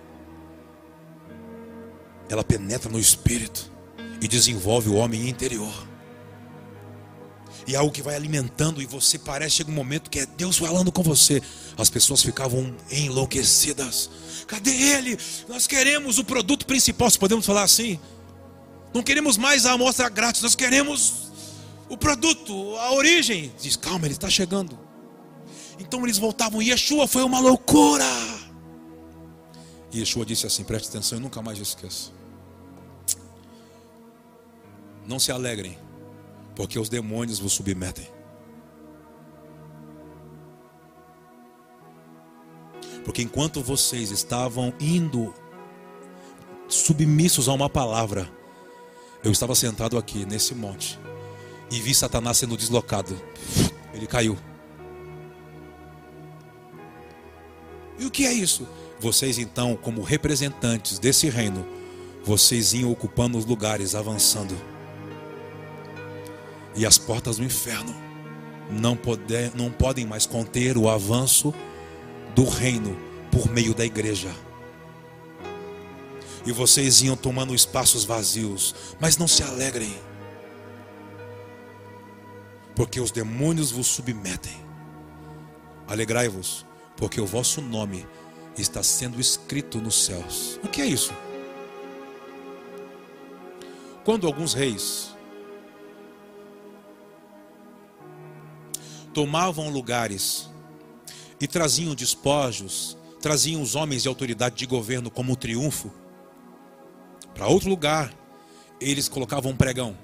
[2.29, 3.69] Ela penetra no espírito
[4.21, 5.73] e desenvolve o homem interior.
[7.67, 10.57] E é algo que vai alimentando e você parece chega um momento que é Deus
[10.57, 11.41] falando com você.
[11.77, 14.09] As pessoas ficavam enlouquecidas.
[14.47, 15.17] Cadê ele?
[15.49, 17.99] Nós queremos o produto principal, se podemos falar assim.
[18.95, 21.29] Não queremos mais a amostra grátis, nós queremos
[21.89, 23.51] o produto, a origem.
[23.59, 24.79] Diz, calma, ele está chegando.
[25.77, 28.05] Então eles voltavam, Yeshua foi uma loucura.
[29.91, 32.13] E Yeshua disse assim: preste atenção, eu nunca mais esqueço.
[35.05, 35.77] Não se alegrem,
[36.55, 38.07] porque os demônios vos submetem.
[43.03, 45.33] Porque enquanto vocês estavam indo
[46.69, 48.31] submissos a uma palavra,
[49.25, 50.99] eu estava sentado aqui nesse monte
[51.71, 53.19] e vi Satanás sendo deslocado.
[53.91, 54.37] Ele caiu.
[57.97, 58.67] E o que é isso?
[58.99, 61.65] Vocês então, como representantes desse reino,
[62.23, 64.55] vocês iam ocupando os lugares, avançando.
[66.75, 67.95] E as portas do inferno
[68.69, 71.51] não, poder, não podem mais conter o avanço
[72.35, 72.95] do reino
[73.31, 74.29] por meio da igreja
[76.45, 79.97] e vocês iam tomando espaços vazios, mas não se alegrem,
[82.75, 84.63] porque os demônios vos submetem.
[85.87, 86.65] Alegrai-vos,
[86.97, 88.05] porque o vosso nome
[88.57, 90.59] está sendo escrito nos céus.
[90.63, 91.13] O que é isso?
[94.03, 95.15] Quando alguns reis
[99.13, 100.49] tomavam lugares
[101.39, 105.91] e traziam despojos, traziam os homens de autoridade de governo como triunfo,
[107.35, 108.11] para outro lugar,
[108.81, 109.95] eles colocavam um pregão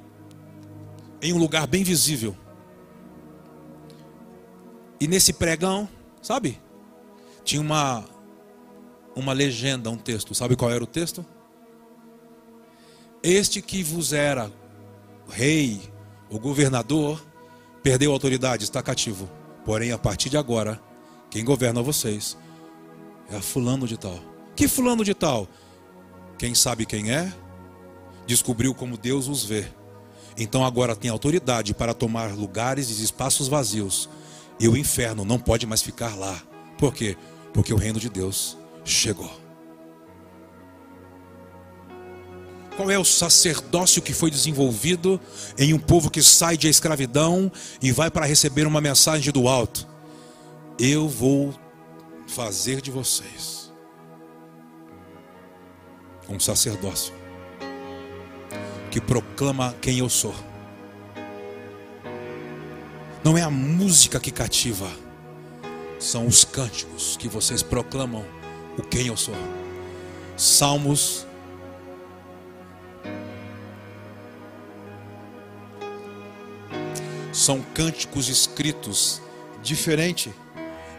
[1.22, 2.36] em um lugar bem visível.
[5.00, 5.90] E nesse pregão,
[6.22, 6.60] sabe?
[7.44, 8.06] Tinha uma
[9.16, 10.36] uma legenda, um texto.
[10.36, 11.26] Sabe qual era o texto?
[13.24, 14.52] Este que vos era
[15.30, 15.82] rei,
[16.30, 17.24] o governador,
[17.84, 19.30] perdeu a autoridade, está cativo.
[19.66, 20.82] Porém, a partir de agora,
[21.30, 22.38] quem governa vocês
[23.30, 24.20] é fulano de tal.
[24.56, 25.48] Que fulano de tal?
[26.42, 27.32] Quem sabe quem é,
[28.26, 29.68] descobriu como Deus os vê.
[30.36, 34.10] Então agora tem autoridade para tomar lugares e espaços vazios.
[34.60, 36.42] E o inferno não pode mais ficar lá.
[36.80, 37.16] Por quê?
[37.54, 39.32] Porque o reino de Deus chegou.
[42.76, 45.22] Qual é o sacerdócio que foi desenvolvido
[45.60, 49.88] em um povo que sai de escravidão e vai para receber uma mensagem do alto?
[50.80, 51.54] Eu vou
[52.26, 53.71] fazer de vocês
[56.30, 57.14] um sacerdócio
[58.90, 60.36] que proclama quem eu sou.
[63.24, 64.92] Não é a música que cativa,
[66.00, 68.26] são os cânticos que vocês proclamam
[68.78, 69.36] o quem eu sou.
[70.36, 71.26] Salmos
[77.32, 79.22] são cânticos escritos
[79.62, 80.34] diferente,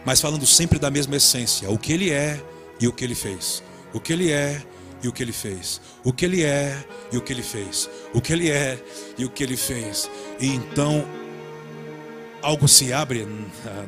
[0.05, 2.41] mas falando sempre da mesma essência, o que ele é
[2.79, 3.61] e o que ele fez.
[3.93, 4.63] O que ele é
[5.03, 8.21] e o que ele fez, o que ele é e o que ele fez, o
[8.21, 8.81] que ele é
[9.17, 10.09] e o que ele fez.
[10.39, 11.05] E então
[12.41, 13.27] algo se abre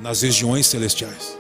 [0.01, 1.38] nas regiões celestiais.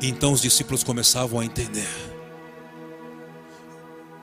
[0.00, 2.17] Então os discípulos começavam a entender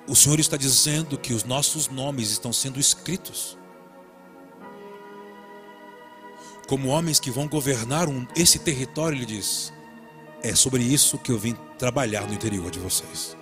[0.07, 3.57] o Senhor está dizendo que os nossos nomes estão sendo escritos
[6.67, 9.17] como homens que vão governar um, esse território.
[9.17, 9.71] Ele diz:
[10.41, 13.35] é sobre isso que eu vim trabalhar no interior de vocês.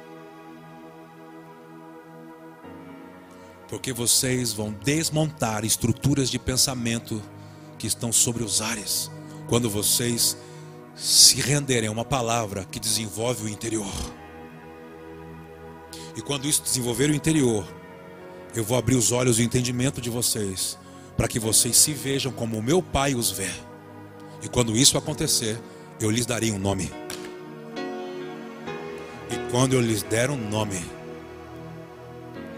[3.68, 7.22] Porque vocês vão desmontar estruturas de pensamento
[7.78, 9.10] que estão sobre os ares,
[9.48, 10.38] quando vocês
[10.96, 13.92] se renderem a uma palavra que desenvolve o interior.
[16.16, 17.66] E quando isso desenvolver o interior,
[18.56, 20.78] eu vou abrir os olhos e o entendimento de vocês,
[21.18, 23.50] para que vocês se vejam como o meu Pai os vê.
[24.44, 25.60] E quando isso acontecer,
[26.00, 26.92] eu lhes darei um nome.
[29.32, 30.84] E quando eu lhes der um nome,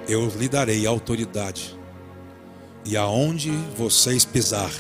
[0.08, 1.78] eu lhe darei autoridade.
[2.84, 4.72] E aonde vocês pisar,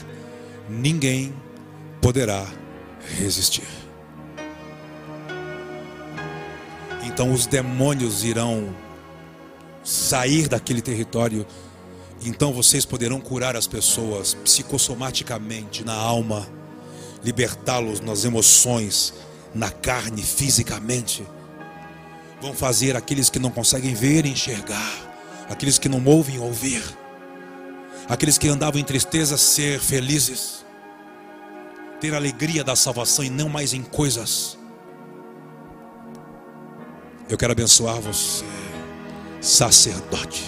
[0.69, 1.33] ninguém
[2.01, 2.45] poderá
[3.17, 3.84] resistir.
[7.15, 8.75] Então os demônios irão
[9.85, 11.47] sair daquele território.
[12.25, 16.45] Então vocês poderão curar as pessoas psicossomaticamente, na alma,
[17.23, 19.13] libertá-los nas emoções,
[19.53, 21.25] na carne, fisicamente.
[22.41, 26.83] Vão fazer aqueles que não conseguem ver enxergar, aqueles que não ouvem ouvir,
[28.09, 30.65] aqueles que andavam em tristeza ser felizes
[32.01, 34.57] ter alegria da salvação e não mais em coisas.
[37.27, 38.45] Eu quero abençoar você,
[39.41, 40.45] sacerdote.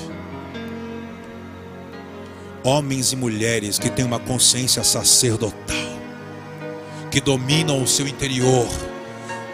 [2.63, 5.75] Homens e mulheres que têm uma consciência sacerdotal,
[7.09, 8.67] que dominam o seu interior,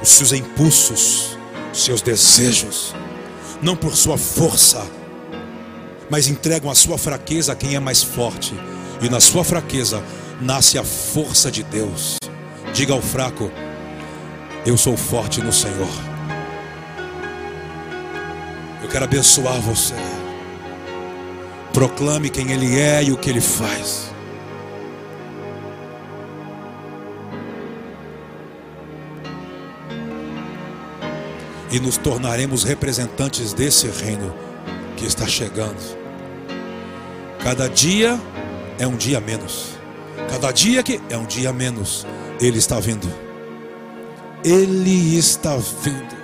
[0.01, 1.38] os seus impulsos,
[1.71, 2.93] os seus desejos,
[3.61, 4.86] não por sua força,
[6.09, 8.53] mas entregam a sua fraqueza a quem é mais forte,
[9.01, 10.03] e na sua fraqueza
[10.41, 12.17] nasce a força de Deus.
[12.74, 13.49] Diga ao fraco:
[14.65, 16.03] Eu sou forte no Senhor.
[18.84, 19.95] Eu quero abençoar você.
[21.71, 24.11] Proclame quem Ele é e o que Ele faz.
[31.71, 34.36] E nos tornaremos representantes desse reino
[34.97, 35.81] que está chegando.
[37.41, 38.19] Cada dia
[38.77, 39.69] é um dia menos.
[40.29, 42.05] Cada dia que é um dia menos,
[42.39, 43.11] Ele está vindo.
[44.43, 46.22] Ele está vindo.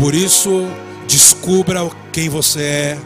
[0.00, 0.66] Por isso,
[1.06, 1.80] descubra
[2.10, 2.98] quem você é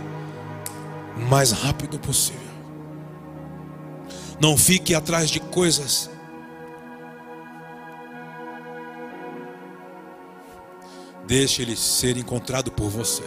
[1.17, 2.41] o mais rápido possível.
[4.41, 6.09] Não fique atrás de coisas.
[11.27, 13.25] Deixe ele ser encontrado por você.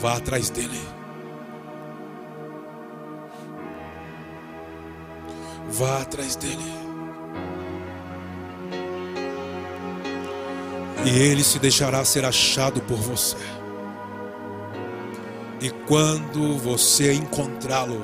[0.00, 0.80] Vá atrás dele.
[5.68, 6.79] Vá atrás dele.
[11.04, 13.36] E ele se deixará ser achado por você.
[15.60, 18.00] E quando você encontrá-lo,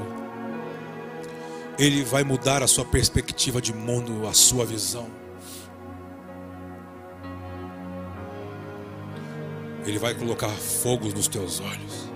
[1.78, 5.08] ele vai mudar a sua perspectiva de mundo, a sua visão.
[9.84, 12.10] Ele vai colocar fogo nos teus olhos.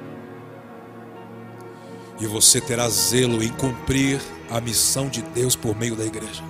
[2.18, 4.20] E você terá zelo em cumprir
[4.50, 6.49] a missão de Deus por meio da igreja.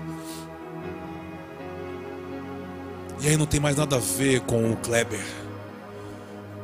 [3.22, 5.24] E aí não tem mais nada a ver com o Kleber,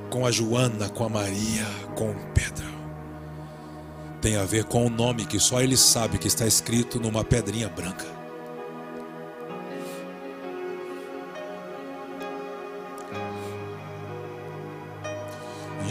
[0.09, 2.67] com a Joana, com a Maria, com o Pedro.
[4.23, 7.69] Tem a ver com o nome que só ele sabe que está escrito numa pedrinha
[7.69, 8.07] branca.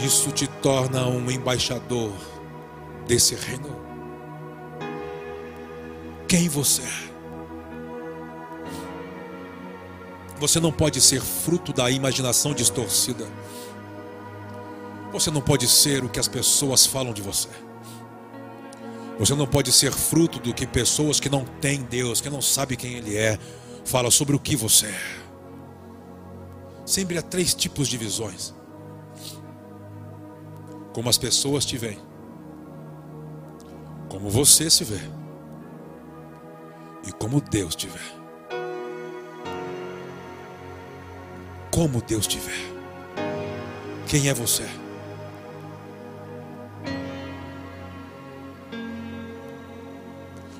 [0.04, 2.12] Isso te torna um embaixador
[3.06, 3.74] desse reino.
[6.28, 7.05] Quem você é?
[10.38, 13.26] Você não pode ser fruto da imaginação distorcida.
[15.12, 17.48] Você não pode ser o que as pessoas falam de você.
[19.18, 22.76] Você não pode ser fruto do que pessoas que não têm Deus, que não sabem
[22.76, 23.38] quem Ele é,
[23.84, 25.26] falam sobre o que você é.
[26.84, 28.54] Sempre há três tipos de visões
[30.92, 31.98] como as pessoas te veem,
[34.08, 35.00] como você se vê
[37.06, 38.15] e como Deus te vê.
[41.76, 42.54] Como Deus te vê.
[44.08, 44.66] Quem é você?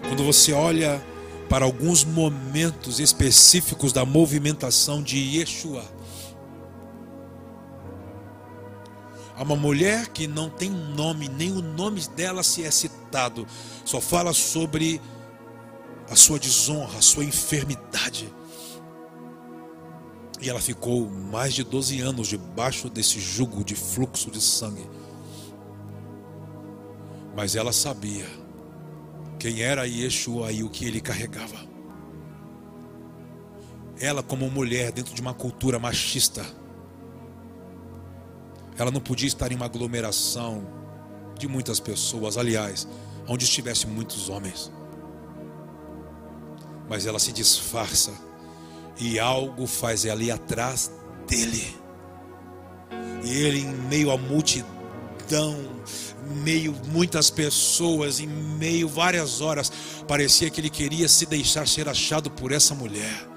[0.07, 1.03] Quando você olha
[1.49, 5.83] para alguns momentos específicos da movimentação de Yeshua,
[9.35, 13.47] Há uma mulher que não tem nome, nem o nome dela se é citado,
[13.85, 15.01] só fala sobre
[16.11, 18.33] a sua desonra, a sua enfermidade.
[20.41, 24.89] E ela ficou mais de 12 anos debaixo desse jugo de fluxo de sangue.
[27.35, 28.27] Mas ela sabia
[29.39, 31.67] quem era Yeshua e o que ele carregava.
[33.99, 36.45] Ela, como mulher, dentro de uma cultura machista,
[38.79, 40.67] Ela não podia estar em uma aglomeração
[41.39, 42.87] de muitas pessoas, aliás,
[43.27, 44.71] onde estivesse muitos homens.
[46.89, 48.13] Mas ela se disfarça
[48.99, 50.91] e algo faz ir atrás
[51.27, 51.77] dele.
[53.25, 55.57] E ele, em meio à multidão,
[56.43, 59.73] meio muitas pessoas, em meio várias horas,
[60.07, 63.36] parecia que ele queria se deixar ser achado por essa mulher.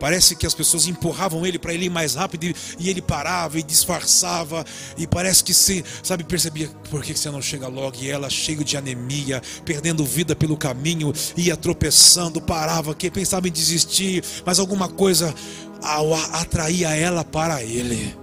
[0.00, 2.44] Parece que as pessoas empurravam ele para ele ir mais rápido
[2.78, 4.64] e ele parava e disfarçava.
[4.96, 7.98] E parece que se, sabe, percebia por que você não chega logo.
[8.00, 13.52] E ela, cheio de anemia, perdendo vida pelo caminho, ia tropeçando, parava, que pensava em
[13.52, 15.34] desistir, mas alguma coisa
[16.32, 18.16] atraía ela para ele.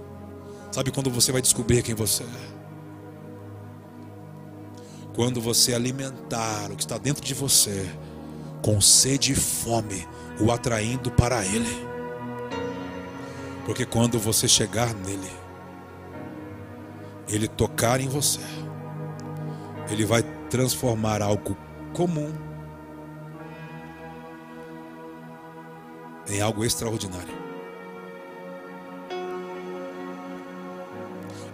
[0.72, 2.58] Sabe quando você vai descobrir quem você é?
[5.14, 7.88] Quando você alimentar o que está dentro de você
[8.62, 10.04] com sede e fome
[10.40, 11.88] o atraindo para Ele.
[13.64, 15.30] Porque quando você chegar nele,
[17.28, 18.40] Ele tocar em você,
[19.90, 21.56] Ele vai transformar algo
[21.92, 22.32] comum
[26.28, 27.36] em algo extraordinário.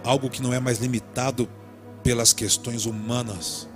[0.03, 1.49] Algo que não é mais limitado
[2.03, 3.67] pelas questões humanas.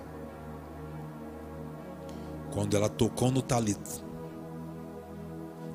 [2.52, 4.09] Quando ela tocou no talito,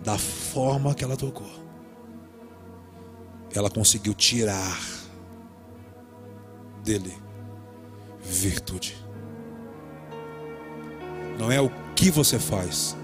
[0.05, 1.51] da forma que ela tocou,
[3.55, 4.79] ela conseguiu tirar
[6.83, 7.17] dele
[8.21, 9.03] virtude.
[11.39, 12.95] Não é o que você faz,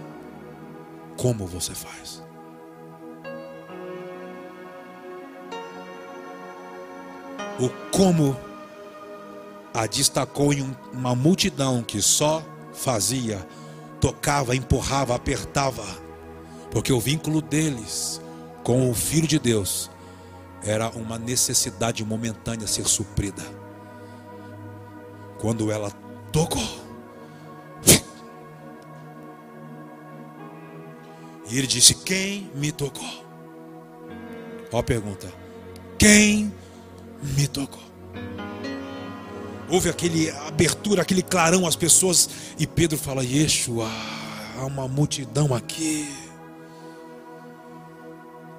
[1.16, 2.22] como você faz.
[7.59, 8.36] O como
[9.72, 12.42] a destacou em uma multidão que só
[12.72, 13.46] fazia,
[14.01, 16.09] tocava, empurrava, apertava
[16.71, 18.21] porque o vínculo deles
[18.62, 19.91] com o Filho de Deus
[20.62, 23.43] era uma necessidade momentânea ser suprida.
[25.39, 25.91] Quando ela
[26.33, 26.62] tocou,
[31.51, 33.09] e ele disse: Quem me tocou?
[34.71, 35.33] Ó a pergunta:
[35.99, 36.53] Quem
[37.23, 37.83] me tocou?
[39.68, 43.89] Houve aquele abertura, aquele clarão às pessoas, e Pedro fala: Yeshua,
[44.59, 46.20] há uma multidão aqui.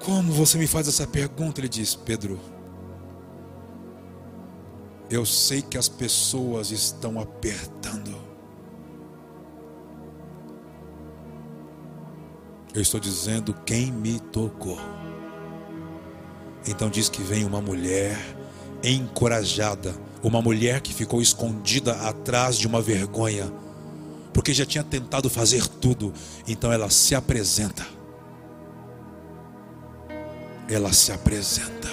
[0.04, 1.60] Como você me faz essa pergunta?
[1.60, 2.40] Ele diz: Pedro,
[5.08, 8.16] eu sei que as pessoas estão apertando.
[12.74, 14.78] Eu estou dizendo quem me tocou.
[16.66, 18.16] Então diz que vem uma mulher
[18.82, 23.52] encorajada, uma mulher que ficou escondida atrás de uma vergonha,
[24.32, 26.12] porque já tinha tentado fazer tudo.
[26.48, 28.01] Então ela se apresenta
[30.72, 31.90] ela se apresenta.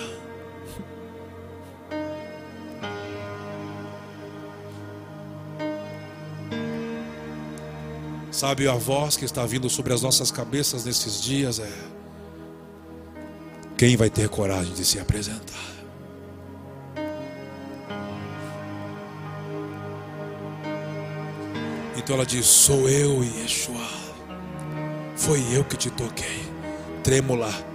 [8.31, 11.73] Sabe, a voz que está vindo sobre as nossas cabeças nesses dias é:
[13.77, 15.69] quem vai ter coragem de se apresentar?
[21.97, 23.87] Então ela diz: Sou eu, Yeshua.
[25.17, 26.47] Foi eu que te toquei.
[27.03, 27.68] Trêmula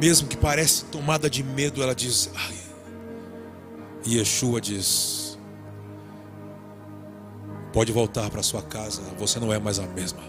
[0.00, 2.56] mesmo que parece tomada de medo, ela diz: Ai.
[4.04, 5.38] E Yeshua diz:
[7.72, 10.22] Pode voltar para sua casa, você não é mais a mesma.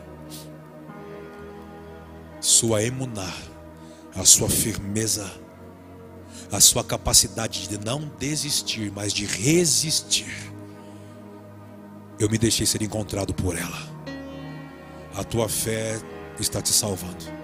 [2.41, 3.31] Sua emuná,
[4.15, 5.29] a sua firmeza,
[6.51, 10.51] a sua capacidade de não desistir, mas de resistir.
[12.19, 13.89] Eu me deixei ser encontrado por ela.
[15.15, 15.99] A tua fé
[16.39, 17.38] está te salvando.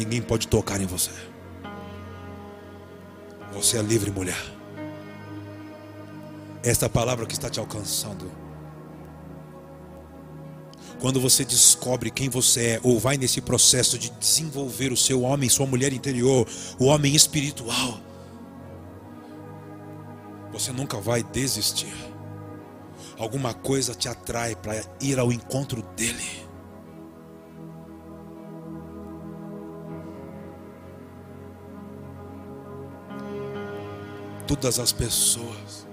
[0.00, 1.10] Ninguém pode tocar em você.
[3.52, 4.42] Você é livre, mulher.
[6.62, 8.32] Esta palavra que está te alcançando.
[11.00, 15.50] Quando você descobre quem você é, ou vai nesse processo de desenvolver o seu homem,
[15.50, 16.48] sua mulher interior,
[16.78, 18.00] o homem espiritual,
[20.50, 21.92] você nunca vai desistir.
[23.18, 26.49] Alguma coisa te atrai para ir ao encontro dele.
[34.56, 35.86] Todas as pessoas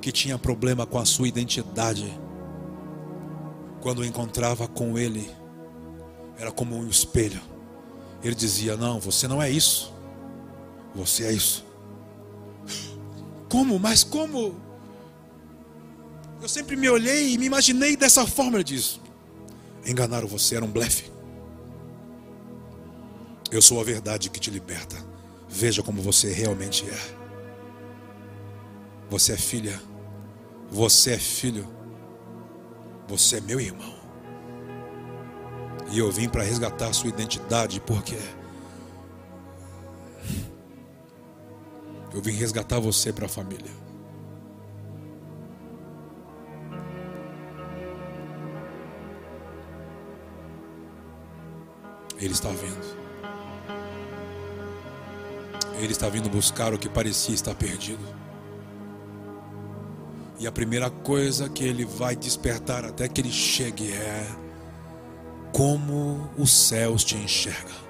[0.00, 2.18] que tinha problema com a sua identidade,
[3.82, 5.30] quando encontrava com ele,
[6.38, 7.42] era como um espelho.
[8.22, 9.92] Ele dizia: Não, você não é isso,
[10.94, 11.64] você é isso.
[13.50, 13.78] Como?
[13.78, 14.58] Mas como?
[16.40, 18.56] Eu sempre me olhei e me imaginei dessa forma.
[18.56, 18.98] Ele diz:
[19.84, 21.12] Enganaram você, era um blefe.
[23.50, 25.11] Eu sou a verdade que te liberta.
[25.54, 27.16] Veja como você realmente é.
[29.10, 29.78] Você é filha.
[30.70, 31.68] Você é filho.
[33.06, 33.94] Você é meu irmão.
[35.90, 38.16] E eu vim para resgatar a sua identidade, porque
[42.14, 43.70] eu vim resgatar você para a família.
[52.18, 53.01] Ele está vindo.
[55.78, 58.04] Ele está vindo buscar o que parecia estar perdido.
[60.38, 64.26] E a primeira coisa que ele vai despertar até que ele chegue é
[65.52, 67.82] como os céus te enxergam.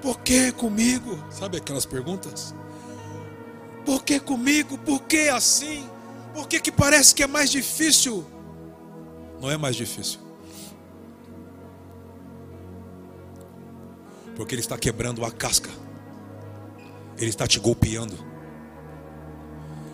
[0.00, 1.22] Por que comigo?
[1.30, 2.54] Sabe aquelas perguntas?
[3.84, 4.78] Por que comigo?
[4.78, 5.88] Por que assim?
[6.32, 8.24] Por que, que parece que é mais difícil?
[9.40, 10.20] Não é mais difícil.
[14.36, 15.70] Porque Ele está quebrando a casca,
[17.18, 18.16] Ele está te golpeando,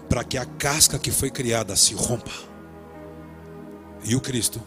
[0.09, 2.33] para que a casca que foi criada se rompa.
[4.05, 4.63] E o Cristo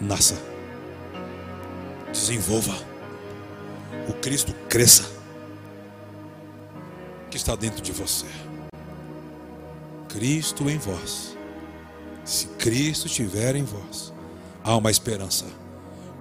[0.00, 0.36] nasça,
[2.12, 2.74] desenvolva,
[4.08, 5.04] o Cristo cresça,
[7.30, 8.26] que está dentro de você.
[10.08, 11.36] Cristo em vós.
[12.24, 14.12] Se Cristo estiver em vós,
[14.62, 15.46] há uma esperança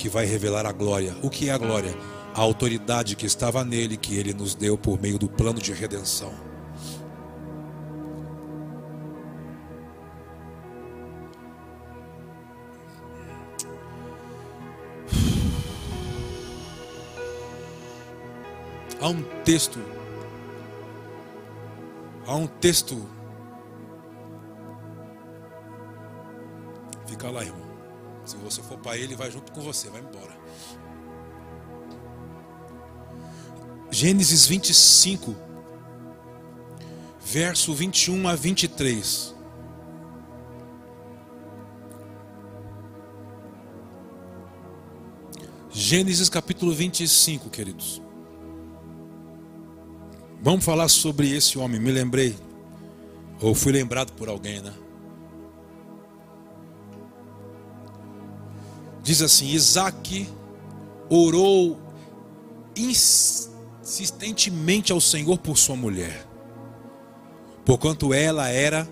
[0.02, 1.16] que vai revelar a glória.
[1.22, 1.95] O que é a glória?
[2.34, 6.34] A autoridade que estava nele, que ele nos deu por meio do plano de redenção.
[18.99, 19.80] Há um texto,
[22.26, 23.08] há um texto.
[27.06, 27.70] Fica lá, irmão.
[28.32, 30.34] Se você for para ele, vai junto com você, vai embora.
[33.92, 35.36] Gênesis 25,
[37.20, 39.36] verso 21 a 23.
[45.70, 48.02] Gênesis capítulo 25, queridos.
[50.42, 51.82] Vamos falar sobre esse homem.
[51.82, 52.38] Me lembrei,
[53.42, 54.74] ou fui lembrado por alguém, né?
[59.04, 60.28] Diz assim: Isaac
[61.10, 61.80] orou
[62.76, 66.26] insistentemente ao Senhor por sua mulher,
[67.66, 68.88] porquanto ela era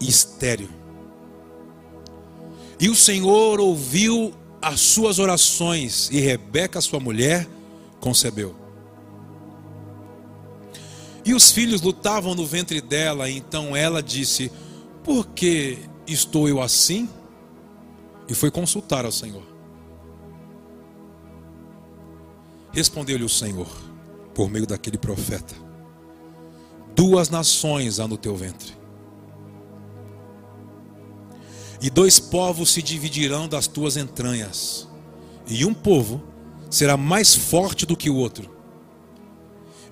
[0.00, 0.68] estéril.
[2.78, 7.48] E o Senhor ouviu as suas orações, e Rebeca, sua mulher,
[8.00, 8.54] concebeu.
[11.24, 14.52] E os filhos lutavam no ventre dela, então ela disse:
[15.02, 17.08] Por que estou eu assim?
[18.28, 19.53] E foi consultar ao Senhor.
[22.74, 23.68] Respondeu-lhe o Senhor,
[24.34, 25.54] por meio daquele profeta:
[26.94, 28.72] Duas nações há no teu ventre,
[31.80, 34.88] e dois povos se dividirão das tuas entranhas,
[35.46, 36.22] e um povo
[36.68, 38.54] será mais forte do que o outro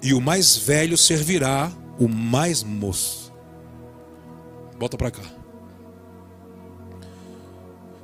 [0.03, 3.33] e o mais velho servirá o mais moço.
[4.79, 5.23] Volta para cá.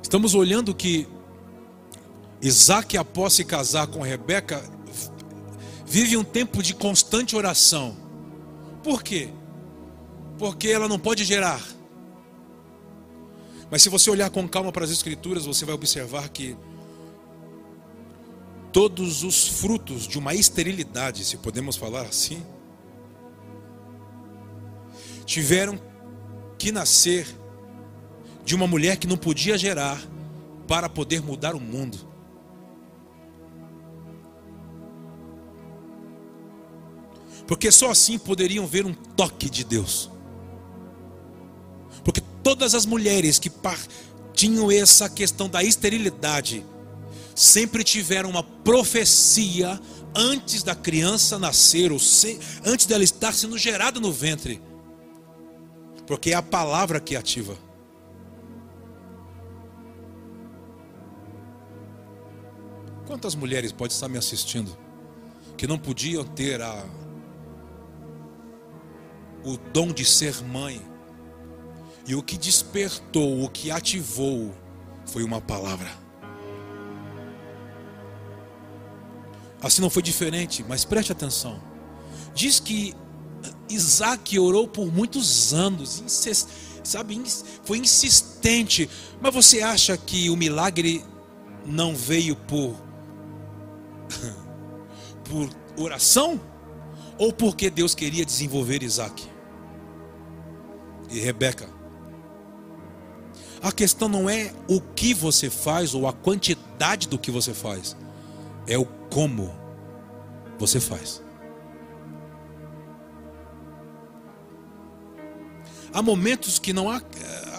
[0.01, 1.07] Estamos olhando que
[2.41, 4.63] Isaac, após se casar com Rebeca,
[5.85, 7.97] vive um tempo de constante oração.
[8.83, 9.29] Por quê?
[10.37, 11.61] Porque ela não pode gerar.
[13.69, 16.57] Mas se você olhar com calma para as Escrituras, você vai observar que
[18.71, 22.41] todos os frutos de uma esterilidade, se podemos falar assim,
[25.25, 25.79] tiveram
[26.57, 27.27] que nascer
[28.43, 30.01] de uma mulher que não podia gerar
[30.67, 32.08] para poder mudar o mundo.
[37.49, 40.07] Porque só assim poderiam ver um toque de Deus.
[42.03, 43.51] Porque todas as mulheres que
[44.35, 46.63] tinham essa questão da esterilidade,
[47.33, 49.81] sempre tiveram uma profecia
[50.15, 54.61] antes da criança nascer, ou se, antes dela estar sendo gerada no ventre.
[56.05, 57.57] Porque é a palavra que ativa.
[63.07, 64.77] Quantas mulheres podem estar me assistindo
[65.57, 66.85] que não podiam ter a,
[69.43, 70.81] o dom de ser mãe,
[72.09, 74.51] e o que despertou, o que ativou,
[75.05, 75.91] foi uma palavra.
[79.61, 81.61] Assim não foi diferente, mas preste atenção.
[82.33, 82.95] Diz que
[83.69, 86.03] Isaac orou por muitos anos,
[86.83, 87.21] sabe,
[87.63, 88.89] foi insistente.
[89.21, 91.05] Mas você acha que o milagre
[91.63, 92.75] não veio por
[95.25, 96.41] por oração
[97.19, 99.28] ou porque Deus queria desenvolver Isaac
[101.09, 101.67] e Rebeca?
[103.61, 107.95] A questão não é o que você faz ou a quantidade do que você faz,
[108.65, 109.53] é o como
[110.57, 111.21] você faz.
[115.91, 117.01] Há momentos que não há,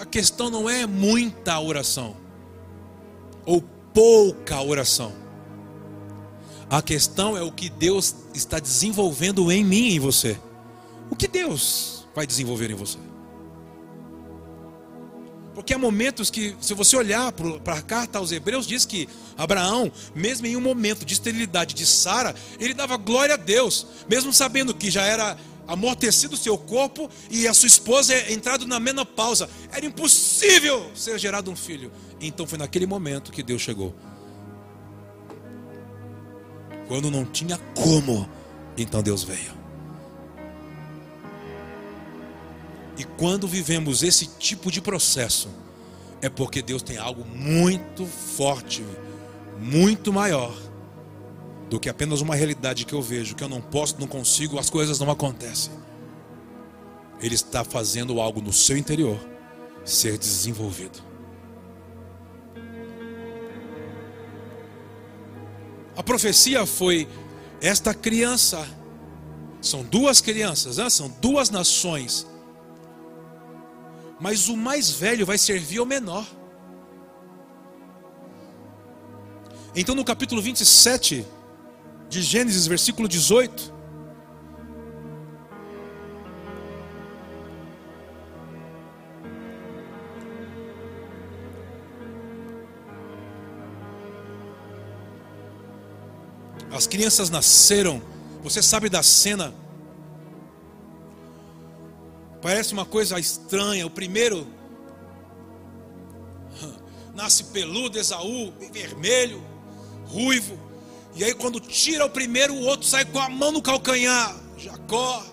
[0.00, 2.16] a questão não é muita oração
[3.44, 5.12] ou pouca oração.
[6.70, 10.38] A questão é o que Deus está desenvolvendo em mim e em você.
[11.10, 12.98] O que Deus vai desenvolver em você?
[15.60, 19.06] Porque há momentos que, se você olhar para a carta aos Hebreus, diz que
[19.36, 24.32] Abraão, mesmo em um momento de esterilidade de Sara, ele dava glória a Deus, mesmo
[24.32, 25.36] sabendo que já era
[25.68, 29.50] amortecido o seu corpo e a sua esposa entrado na menopausa.
[29.70, 31.92] Era impossível ser gerado um filho.
[32.18, 33.94] Então foi naquele momento que Deus chegou.
[36.88, 38.26] Quando não tinha como,
[38.78, 39.59] então Deus veio.
[43.00, 45.48] E quando vivemos esse tipo de processo,
[46.20, 48.84] é porque Deus tem algo muito forte,
[49.58, 50.54] muito maior
[51.70, 54.68] do que apenas uma realidade que eu vejo, que eu não posso, não consigo, as
[54.68, 55.72] coisas não acontecem.
[57.22, 59.18] Ele está fazendo algo no seu interior
[59.82, 61.02] ser desenvolvido.
[65.96, 67.08] A profecia foi
[67.62, 68.62] esta criança.
[69.62, 70.90] São duas crianças, né?
[70.90, 72.28] são duas nações
[74.20, 76.26] mas o mais velho vai servir ao menor.
[79.74, 81.26] Então, no capítulo 27
[82.08, 83.72] de Gênesis, versículo 18,
[96.70, 98.02] as crianças nasceram.
[98.42, 99.54] Você sabe da cena
[102.42, 103.86] Parece uma coisa estranha.
[103.86, 104.46] O primeiro
[107.14, 109.42] nasce peludo, Esaú, vermelho,
[110.06, 110.58] ruivo.
[111.14, 114.34] E aí quando tira o primeiro, o outro sai com a mão no calcanhar.
[114.56, 115.24] Jacó.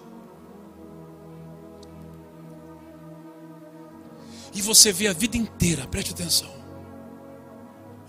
[4.53, 6.51] E você vê a vida inteira, preste atenção.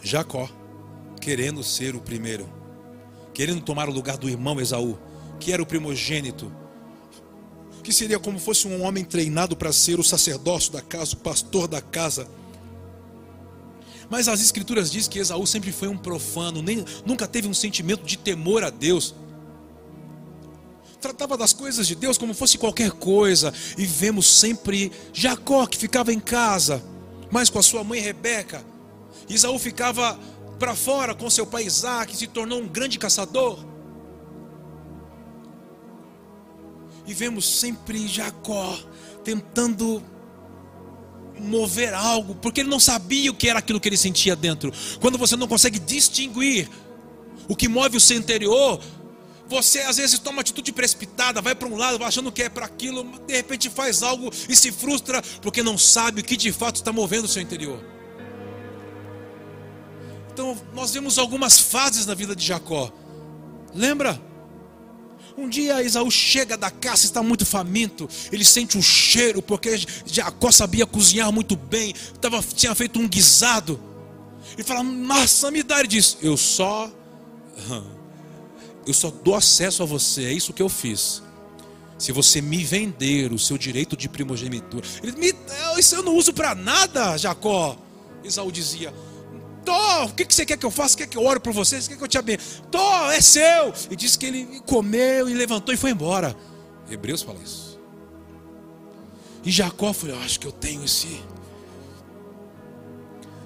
[0.03, 0.49] Jacó
[1.21, 2.49] querendo ser o primeiro,
[3.35, 4.99] querendo tomar o lugar do irmão Esaú,
[5.39, 6.51] que era o primogênito
[7.89, 11.66] que seria como fosse um homem treinado para ser o sacerdócio da casa, o pastor
[11.66, 12.28] da casa.
[14.11, 18.05] Mas as escrituras dizem que Esaú sempre foi um profano, nem, nunca teve um sentimento
[18.05, 19.14] de temor a Deus.
[21.01, 23.55] Tratava das coisas de Deus como fosse qualquer coisa.
[23.78, 26.84] E vemos sempre Jacó que ficava em casa,
[27.30, 28.62] mas com a sua mãe Rebeca.
[29.30, 30.20] Esaú ficava
[30.59, 33.59] para fora com seu pai Isaac, se tornou um grande caçador.
[37.09, 38.79] E vemos sempre Jacó
[39.25, 40.03] tentando
[41.41, 44.71] mover algo, porque ele não sabia o que era aquilo que ele sentia dentro.
[45.01, 46.69] Quando você não consegue distinguir
[47.49, 48.79] o que move o seu interior,
[49.49, 53.05] você às vezes toma atitude precipitada, vai para um lado achando que é para aquilo,
[53.27, 56.93] de repente faz algo e se frustra porque não sabe o que de fato está
[56.93, 57.83] movendo o seu interior.
[60.31, 62.93] Então, nós vemos algumas fases na vida de Jacó.
[63.75, 64.28] Lembra?
[65.39, 68.09] Um dia Isaú chega da caça, está muito faminto.
[68.32, 71.95] Ele sente um cheiro, porque Jacó sabia cozinhar muito bem.
[72.20, 73.80] Tava, tinha feito um guisado.
[74.55, 75.78] Ele fala: Massa, me dá.
[75.78, 76.91] Ele diz: Eu só.
[78.84, 80.24] Eu só dou acesso a você.
[80.24, 81.22] É isso que eu fiz.
[81.99, 84.84] Se você me vender o seu direito de primogenitura.
[85.03, 85.34] Ele me,
[85.78, 87.76] isso eu não uso para nada, Jacó.
[88.24, 88.93] Isaú dizia:
[89.69, 90.97] Tô, o que, que você quer que eu faça?
[90.97, 91.79] Quer que eu ore por você?
[91.79, 92.62] Quer que eu te abençoe?
[92.71, 93.75] Tô, é seu.
[93.91, 96.35] E disse que ele comeu e levantou e foi embora.
[96.91, 97.79] Hebreus fala isso.
[99.45, 101.23] E Jacó falou: eu acho que eu tenho esse.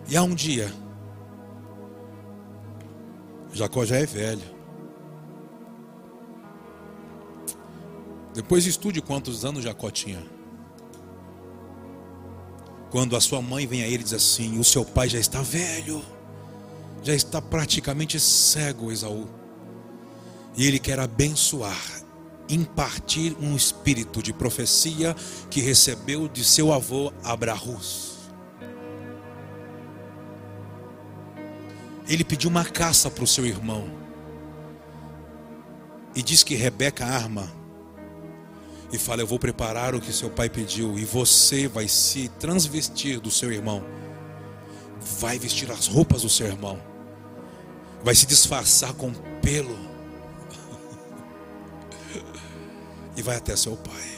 [0.08, 0.72] E há um dia,
[3.52, 4.62] Jacó já é velho.
[8.32, 10.24] Depois estude quantos anos Jacó tinha.
[12.92, 15.40] Quando a sua mãe vem a ele e diz assim: O seu pai já está
[15.40, 16.04] velho,
[17.02, 19.26] já está praticamente cego, Esaú.
[20.54, 22.02] E ele quer abençoar,
[22.50, 25.16] impartir um espírito de profecia
[25.48, 28.18] que recebeu de seu avô Abrahus.
[32.06, 33.90] Ele pediu uma caça para o seu irmão.
[36.14, 37.50] E diz que Rebeca arma
[38.92, 43.18] e fala: Eu vou preparar o que seu pai pediu, e você vai se transvestir
[43.20, 43.82] do seu irmão,
[45.18, 46.80] vai vestir as roupas do seu irmão,
[48.04, 49.76] vai se disfarçar com pelo
[53.16, 54.12] e vai até seu pai.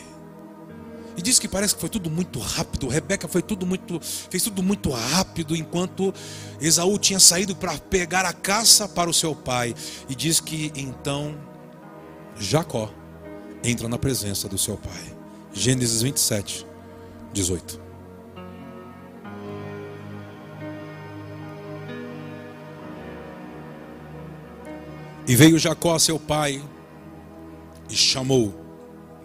[1.17, 2.89] E diz que parece que foi tudo muito rápido.
[2.89, 6.13] Rebeca foi tudo muito, fez tudo muito rápido, enquanto
[6.61, 9.73] Esaú tinha saído para pegar a caça para o seu pai.
[10.09, 11.39] E diz que então
[12.37, 12.91] Jacó
[13.65, 15.17] entra na presença do seu pai.
[15.53, 16.67] Gênesis 27,
[17.33, 17.81] 18.
[25.27, 26.63] E veio Jacó a seu pai
[27.89, 28.55] e chamou: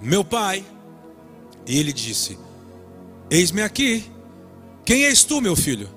[0.01, 0.65] Meu pai.
[1.67, 2.39] E ele disse:
[3.29, 4.09] Eis-me aqui.
[4.85, 5.89] Quem és tu, meu filho?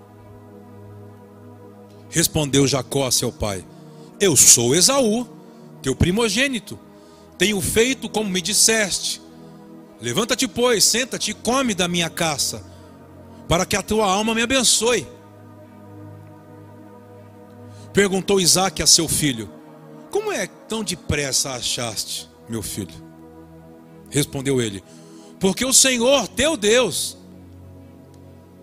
[2.10, 3.64] Respondeu Jacó a seu pai:
[4.18, 5.26] Eu sou Esaú,
[5.80, 6.78] teu primogênito.
[7.42, 9.20] Tenho feito como me disseste.
[10.00, 12.64] Levanta-te, pois, senta-te e come da minha caça,
[13.48, 15.04] para que a tua alma me abençoe.
[17.92, 19.50] Perguntou Isaac a seu filho:
[20.08, 22.94] Como é tão depressa achaste, meu filho?
[24.08, 24.80] Respondeu ele:
[25.40, 27.18] porque o Senhor, teu Deus,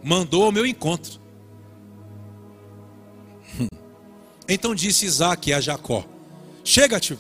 [0.02, 1.20] mandou ao meu encontro.
[4.48, 6.06] Então disse Isaac a Jacó:
[6.64, 7.20] Chega-te,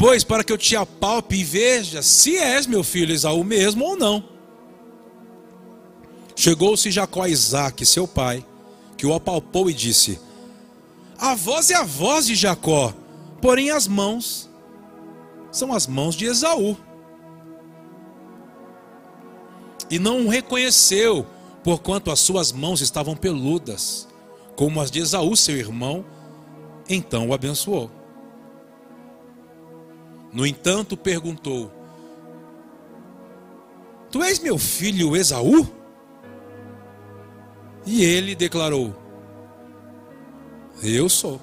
[0.00, 3.96] pois para que eu te apalpe e veja se és meu filho Esaú mesmo ou
[3.96, 4.24] não.
[6.34, 8.42] Chegou-se Jacó a Isaac, seu pai,
[8.96, 10.18] que o apalpou e disse:
[11.18, 12.94] A voz é a voz de Jacó,
[13.42, 14.48] porém as mãos
[15.52, 16.78] são as mãos de Esaú
[19.90, 21.26] e não o reconheceu,
[21.62, 24.08] porquanto as suas mãos estavam peludas,
[24.56, 26.06] como as de Esaú, seu irmão,
[26.88, 27.99] então o abençoou.
[30.32, 31.72] No entanto, perguntou:
[34.10, 35.66] Tu és meu filho Esaú?
[37.86, 38.94] E ele declarou:
[40.82, 41.40] Eu sou.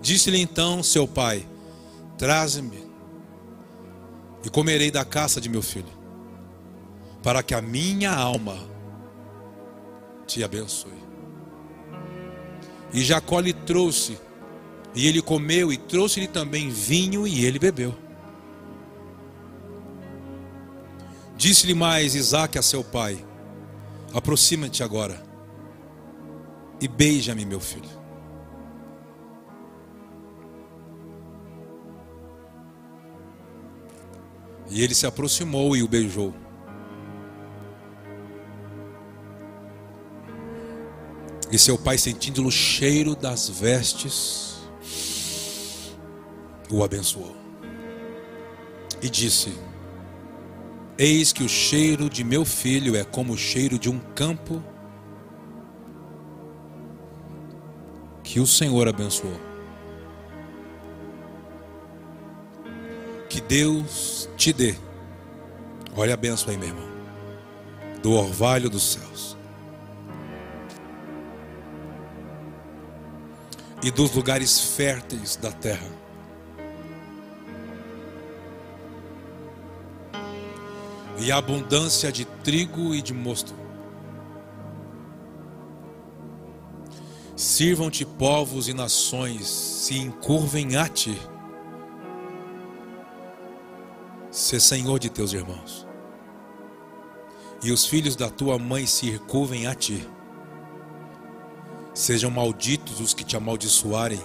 [0.00, 1.46] Disse-lhe então seu pai:
[2.18, 2.82] Traze-me
[4.44, 5.92] e comerei da caça de meu filho,
[7.22, 8.58] para que a minha alma
[10.26, 11.02] te abençoe.
[12.92, 14.18] E Jacó lhe trouxe,
[14.94, 17.94] e ele comeu, e trouxe-lhe também vinho, e ele bebeu.
[21.36, 23.24] Disse-lhe mais Isaac a seu pai:
[24.14, 25.32] Aproxima-te agora
[26.82, 27.88] e beija-me, meu filho.
[34.68, 36.34] E ele se aproximou e o beijou.
[41.52, 44.51] E seu pai, sentindo o cheiro das vestes,
[46.72, 47.36] o abençoou.
[49.02, 49.52] E disse:
[50.96, 54.62] Eis que o cheiro de meu filho é como o cheiro de um campo
[58.24, 59.38] que o Senhor abençoou.
[63.28, 64.74] Que Deus te dê.
[65.94, 66.88] Olha a benção aí, meu irmão.
[68.02, 69.36] Do orvalho dos céus.
[73.82, 76.01] E dos lugares férteis da terra.
[81.22, 83.54] E abundância de trigo e de mosto.
[87.36, 91.16] Sirvam-te povos e nações, se encurvem a ti
[94.32, 95.86] ser senhor de teus irmãos.
[97.62, 100.08] E os filhos da tua mãe se recurvem a ti.
[101.94, 104.20] Sejam malditos os que te amaldiçoarem,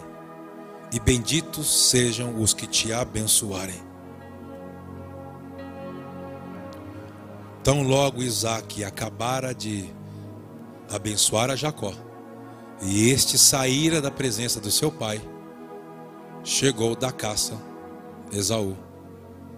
[0.91, 3.86] e benditos sejam os que te abençoarem.
[7.67, 9.93] Tão logo Isaac acabara de
[10.89, 11.93] abençoar a Jacó,
[12.81, 15.21] e este saíra da presença do seu pai,
[16.45, 17.61] chegou da caça
[18.31, 18.77] Esaú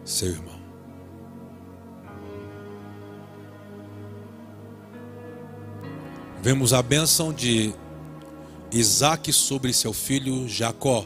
[0.03, 0.59] seu irmão.
[6.41, 7.75] Vemos a bênção de
[8.71, 11.05] Isaac sobre seu filho Jacó,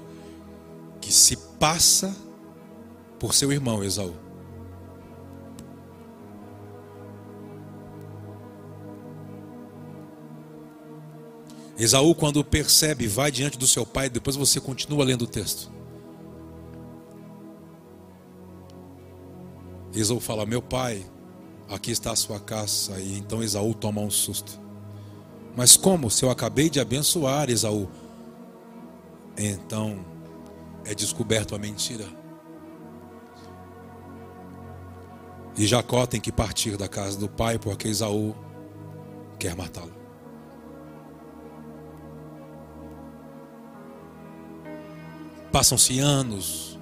[1.01, 2.15] que se passa
[3.19, 4.22] por seu irmão Esaú.
[11.77, 15.71] Esaú, quando percebe, vai diante do seu pai, depois você continua lendo o texto.
[19.93, 21.05] Esaú fala: Meu pai,
[21.69, 22.99] aqui está a sua caça.
[22.99, 24.59] E então Esaú toma um susto.
[25.55, 26.09] Mas como?
[26.09, 27.89] Se eu acabei de abençoar Esaú.
[29.37, 30.05] Então
[30.85, 32.05] é descoberto a mentira.
[35.55, 38.35] E Jacó tem que partir da casa do pai porque Esaú
[39.37, 40.02] quer matá-lo.
[45.53, 46.79] Passam-se anos.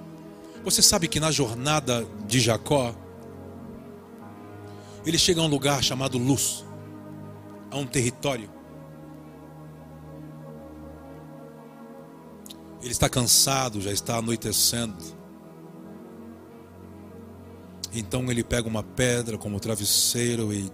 [0.64, 2.94] Você sabe que na jornada de Jacó,
[5.04, 6.64] ele chega a um lugar chamado Luz,
[7.70, 8.48] a um território.
[12.80, 15.04] Ele está cansado, já está anoitecendo.
[17.92, 20.72] Então ele pega uma pedra como travesseiro e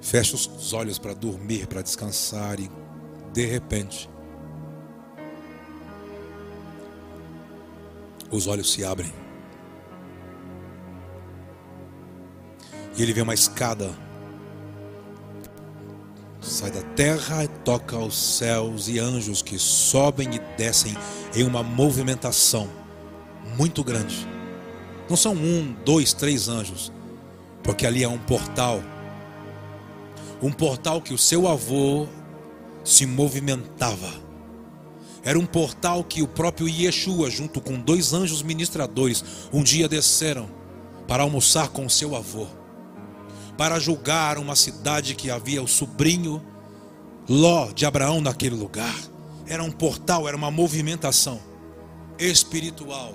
[0.00, 2.70] fecha os olhos para dormir, para descansar e
[3.30, 4.08] de repente
[8.32, 9.12] os olhos se abrem.
[12.96, 13.90] E ele vê uma escada.
[16.40, 20.96] Sai da terra e toca aos céus e anjos que sobem e descem
[21.34, 22.68] em uma movimentação
[23.56, 24.26] muito grande.
[25.08, 26.92] Não são um, dois, três anjos,
[27.62, 28.82] porque ali é um portal.
[30.42, 32.08] Um portal que o seu avô
[32.84, 34.21] se movimentava.
[35.24, 40.48] Era um portal que o próprio Yeshua, junto com dois anjos ministradores, um dia desceram
[41.06, 42.46] para almoçar com seu avô
[43.56, 46.42] para julgar uma cidade que havia o sobrinho
[47.28, 48.96] Ló de Abraão naquele lugar.
[49.46, 51.40] Era um portal, era uma movimentação
[52.18, 53.14] espiritual.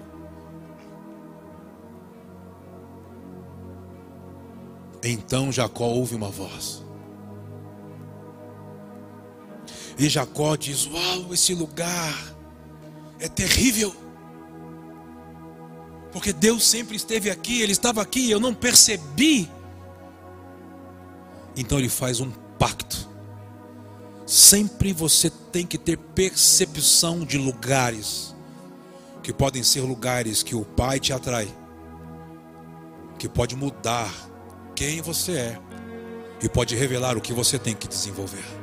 [5.03, 6.86] Então Jacó ouve uma voz.
[9.97, 12.35] E Jacó diz: Uau, esse lugar
[13.19, 13.95] é terrível.
[16.11, 19.49] Porque Deus sempre esteve aqui, Ele estava aqui, eu não percebi.
[21.55, 22.29] Então ele faz um
[22.59, 23.09] pacto.
[24.25, 28.35] Sempre você tem que ter percepção de lugares,
[29.23, 31.47] que podem ser lugares que o Pai te atrai,
[33.17, 34.13] que pode mudar
[34.75, 35.59] quem você é
[36.43, 38.56] e pode revelar o que você tem que desenvolver.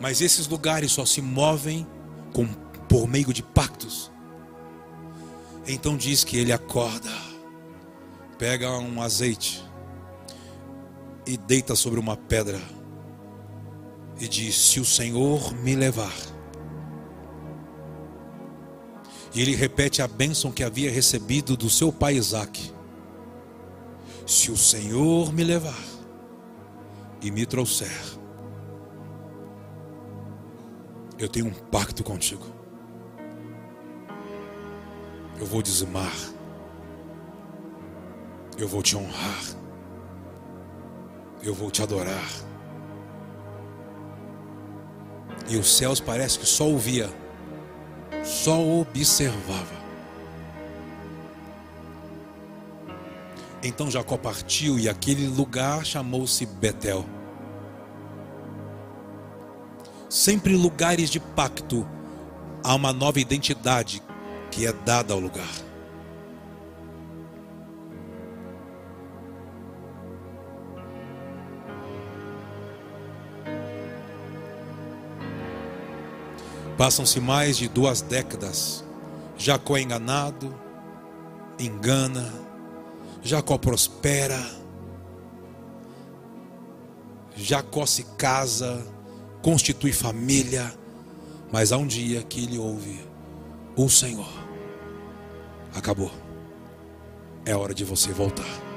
[0.00, 1.86] Mas esses lugares só se movem
[2.32, 2.46] com,
[2.88, 4.10] por meio de pactos.
[5.66, 7.10] Então diz que ele acorda,
[8.38, 9.62] pega um azeite,
[11.26, 12.58] e deita sobre uma pedra
[14.18, 16.14] e diz: Se o Senhor me levar.
[19.34, 22.72] E ele repete a bênção que havia recebido do seu pai Isaac:
[24.26, 25.78] Se o Senhor me levar
[27.20, 28.17] e me trouxer,
[31.18, 32.46] eu tenho um pacto contigo.
[35.38, 36.14] Eu vou dizimar,
[38.58, 39.58] eu vou te honrar
[41.42, 42.28] eu vou te adorar.
[45.48, 47.08] E os céus parece que só ouvia,
[48.24, 49.78] só observava.
[53.62, 57.04] Então Jacó partiu e aquele lugar chamou-se Betel.
[60.18, 61.86] Sempre lugares de pacto,
[62.64, 64.02] há uma nova identidade
[64.50, 65.46] que é dada ao lugar.
[76.76, 78.84] Passam-se mais de duas décadas.
[79.36, 80.52] Jacó é enganado,
[81.60, 82.28] engana,
[83.22, 84.44] Jacó prospera,
[87.36, 88.84] Jacó se casa,
[89.42, 90.72] constitui família,
[91.50, 93.00] mas há um dia que ele ouve:
[93.76, 94.28] O Senhor,
[95.74, 96.10] acabou,
[97.44, 98.68] é hora de você voltar.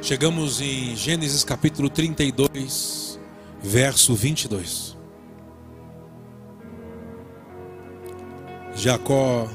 [0.00, 3.20] Chegamos em Gênesis capítulo 32,
[3.62, 4.96] verso 22.
[8.74, 9.46] Jacó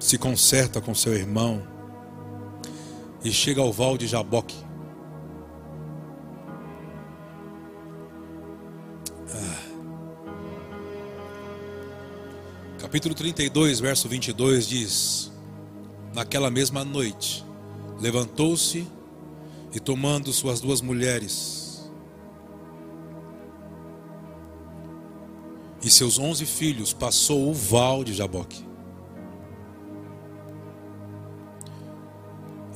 [0.00, 1.62] se conserta com seu irmão
[3.22, 4.56] e chega ao val de Jaboque.
[9.28, 9.58] Ah.
[12.78, 15.30] Capítulo 32, verso 22 diz:
[16.14, 17.44] Naquela mesma noite,
[18.00, 18.88] levantou-se
[19.70, 21.90] e, tomando suas duas mulheres
[25.82, 28.69] e seus onze filhos, passou o val de Jaboque.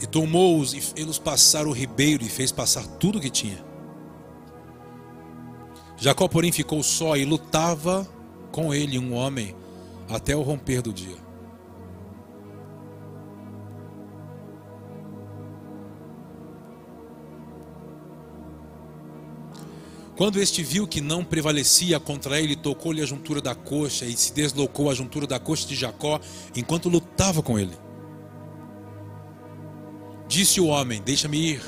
[0.01, 3.65] E tomou-os e fez-los passar o ribeiro e fez passar tudo o que tinha.
[5.97, 8.07] Jacó, porém, ficou só e lutava
[8.51, 9.55] com ele um homem
[10.09, 11.25] até o romper do dia.
[20.17, 24.33] Quando este viu que não prevalecia contra ele, tocou-lhe a juntura da coxa e se
[24.33, 26.21] deslocou a juntura da coxa de Jacó
[26.55, 27.84] enquanto lutava com ele.
[30.35, 31.63] Disse o homem: Deixa-me ir,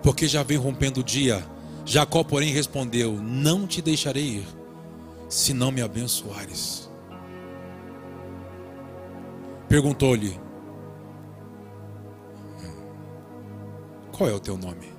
[0.00, 1.44] porque já vem rompendo o dia.
[1.84, 4.46] Jacó, porém, respondeu: Não te deixarei ir,
[5.28, 6.88] se não me abençoares.
[9.68, 10.40] Perguntou-lhe:
[14.12, 14.92] Qual é o teu nome?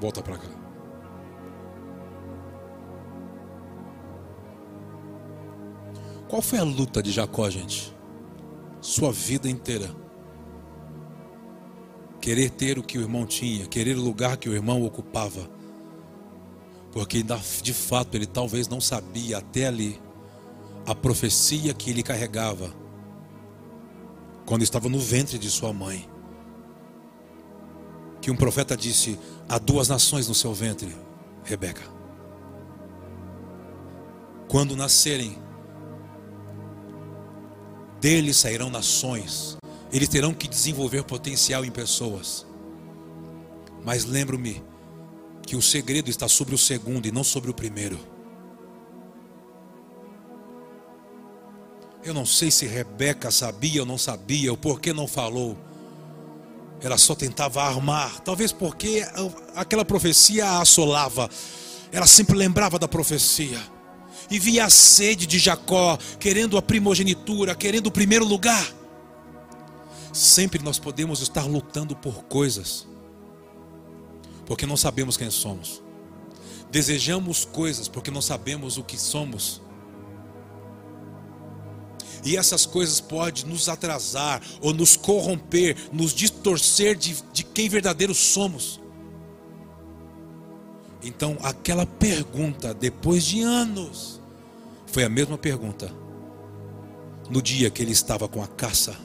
[0.00, 0.67] Volta para cá.
[6.28, 7.96] Qual foi a luta de Jacó, gente?
[8.82, 9.90] Sua vida inteira.
[12.20, 15.48] Querer ter o que o irmão tinha, querer o lugar que o irmão ocupava.
[16.92, 17.24] Porque
[17.62, 19.98] de fato ele talvez não sabia até ali
[20.86, 22.74] a profecia que ele carregava
[24.44, 26.08] quando estava no ventre de sua mãe.
[28.20, 29.18] Que um profeta disse:
[29.48, 30.94] Há duas nações no seu ventre,
[31.44, 31.82] Rebeca.
[34.48, 35.38] Quando nascerem,
[38.00, 39.56] deles sairão nações.
[39.92, 42.46] Eles terão que desenvolver potencial em pessoas.
[43.84, 44.62] Mas lembro-me
[45.46, 47.98] que o segredo está sobre o segundo e não sobre o primeiro.
[52.04, 55.56] Eu não sei se Rebeca sabia ou não sabia, o porquê não falou.
[56.80, 59.04] Ela só tentava armar, talvez porque
[59.54, 61.28] aquela profecia a assolava.
[61.90, 63.58] Ela sempre lembrava da profecia.
[64.30, 68.66] E via a sede de Jacó, querendo a primogenitura, querendo o primeiro lugar.
[70.12, 72.86] Sempre nós podemos estar lutando por coisas,
[74.44, 75.82] porque não sabemos quem somos.
[76.70, 79.62] Desejamos coisas porque não sabemos o que somos.
[82.24, 88.14] E essas coisas podem nos atrasar ou nos corromper, nos distorcer de, de quem verdadeiro
[88.14, 88.80] somos.
[91.02, 94.17] Então, aquela pergunta, depois de anos,
[94.90, 95.92] foi a mesma pergunta
[97.30, 98.96] no dia que ele estava com a caça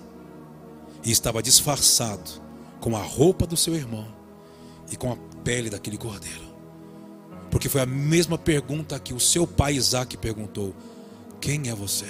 [1.04, 2.42] e estava disfarçado
[2.80, 4.08] com a roupa do seu irmão
[4.92, 6.54] e com a pele daquele cordeiro.
[7.52, 10.74] Porque foi a mesma pergunta que o seu pai Isaac perguntou:
[11.40, 12.08] Quem é você?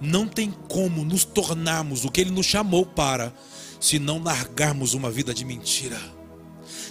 [0.00, 3.32] Não tem como nos tornarmos o que Ele nos chamou para,
[3.80, 5.98] se não largarmos uma vida de mentira.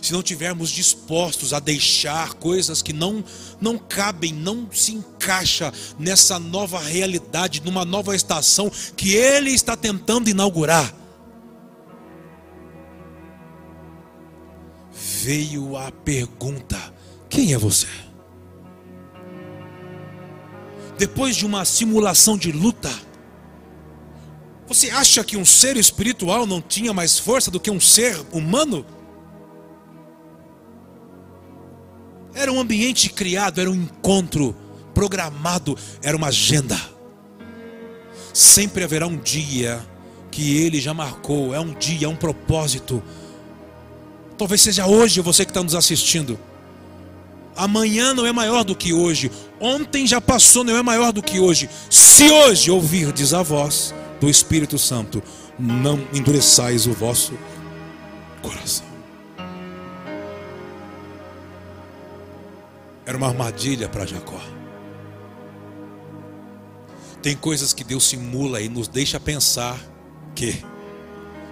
[0.01, 3.23] Se não tivermos dispostos a deixar coisas que não
[3.59, 10.29] não cabem, não se encaixa nessa nova realidade, numa nova estação que ele está tentando
[10.29, 10.93] inaugurar.
[14.91, 16.77] Veio a pergunta:
[17.29, 17.87] quem é você?
[21.01, 22.91] depois de uma simulação de luta,
[24.67, 28.85] você acha que um ser espiritual não tinha mais força do que um ser humano?
[32.33, 34.55] Era um ambiente criado, era um encontro
[34.93, 36.79] programado, era uma agenda.
[38.33, 39.85] Sempre haverá um dia
[40.29, 43.03] que ele já marcou, é um dia, é um propósito.
[44.37, 46.39] Talvez seja hoje você que está nos assistindo.
[47.55, 49.29] Amanhã não é maior do que hoje.
[49.59, 51.69] Ontem já passou, não é maior do que hoje.
[51.89, 55.21] Se hoje ouvirdes a voz do Espírito Santo,
[55.59, 57.33] não endureçais o vosso
[58.41, 58.90] coração.
[63.05, 64.39] Era uma armadilha para Jacó.
[67.21, 69.79] Tem coisas que Deus simula e nos deixa pensar
[70.33, 70.63] que,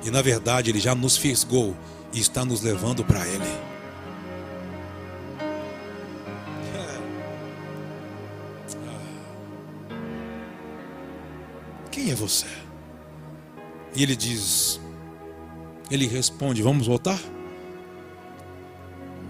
[0.04, 1.76] e na verdade Ele já nos fisgou
[2.14, 3.70] e está nos levando para Ele.
[11.92, 12.48] Quem é você?
[13.96, 14.80] E ele diz,
[15.92, 17.20] ele responde: Vamos voltar?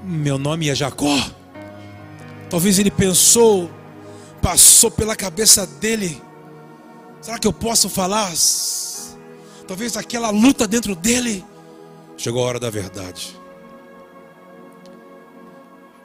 [0.03, 1.17] Meu nome é Jacó.
[2.49, 3.69] Talvez ele pensou,
[4.41, 6.21] passou pela cabeça dele:
[7.21, 8.31] Será que eu posso falar?
[9.67, 11.45] Talvez aquela luta dentro dele.
[12.17, 13.37] Chegou a hora da verdade.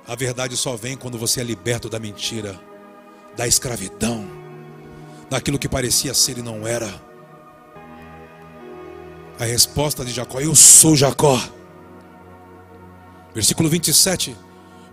[0.07, 2.61] A verdade só vem quando você é liberto da mentira,
[3.37, 4.45] da escravidão
[5.31, 6.93] daquilo que parecia ser e não era.
[9.39, 11.41] A resposta de Jacó: Eu sou Jacó.
[13.35, 14.37] Versículo 27.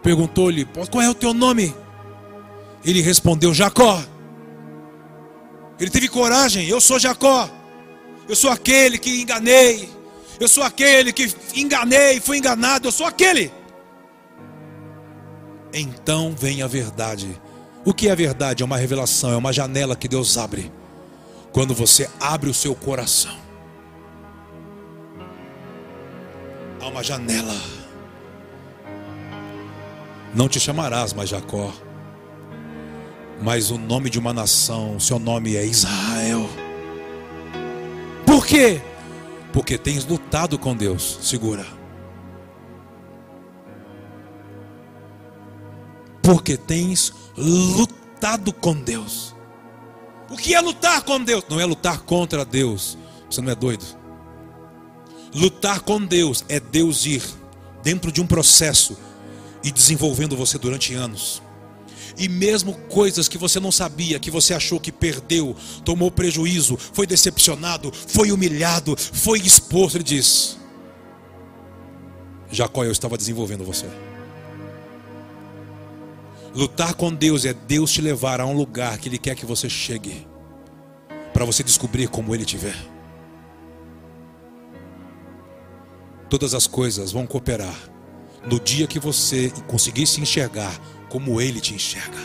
[0.03, 1.75] Perguntou-lhe: Qual é o teu nome?
[2.83, 4.03] Ele respondeu: Jacó.
[5.79, 7.49] Ele teve coragem: Eu sou Jacó.
[8.27, 9.89] Eu sou aquele que enganei.
[10.39, 12.87] Eu sou aquele que enganei, fui enganado.
[12.87, 13.51] Eu sou aquele.
[15.73, 17.39] Então vem a verdade
[17.83, 18.61] o que é a verdade?
[18.61, 20.71] É uma revelação, é uma janela que Deus abre.
[21.51, 23.35] Quando você abre o seu coração,
[26.79, 27.80] há uma janela.
[30.33, 31.73] Não te chamarás mais Jacó,
[33.41, 36.47] mas o nome de uma nação, seu nome é Israel.
[38.25, 38.81] Por quê?
[39.51, 41.19] Porque tens lutado com Deus.
[41.21, 41.65] Segura.
[46.21, 49.35] Porque tens lutado com Deus.
[50.29, 51.43] O que é lutar com Deus?
[51.49, 52.97] Não é lutar contra Deus.
[53.29, 53.85] Você não é doido?
[55.33, 57.23] Lutar com Deus é Deus ir
[57.83, 58.97] dentro de um processo
[59.63, 61.41] e desenvolvendo você durante anos.
[62.17, 65.55] E mesmo coisas que você não sabia, que você achou que perdeu,
[65.85, 70.57] tomou prejuízo, foi decepcionado, foi humilhado, foi exposto, ele diz:
[72.51, 73.87] Jacó, eu estava desenvolvendo você.
[76.53, 79.69] Lutar com Deus é Deus te levar a um lugar que Ele quer que você
[79.69, 80.27] chegue,
[81.31, 82.73] para você descobrir como Ele vê.
[86.29, 87.90] Todas as coisas vão cooperar
[88.45, 92.19] no dia que você conseguir se enxergar como Ele te enxerga.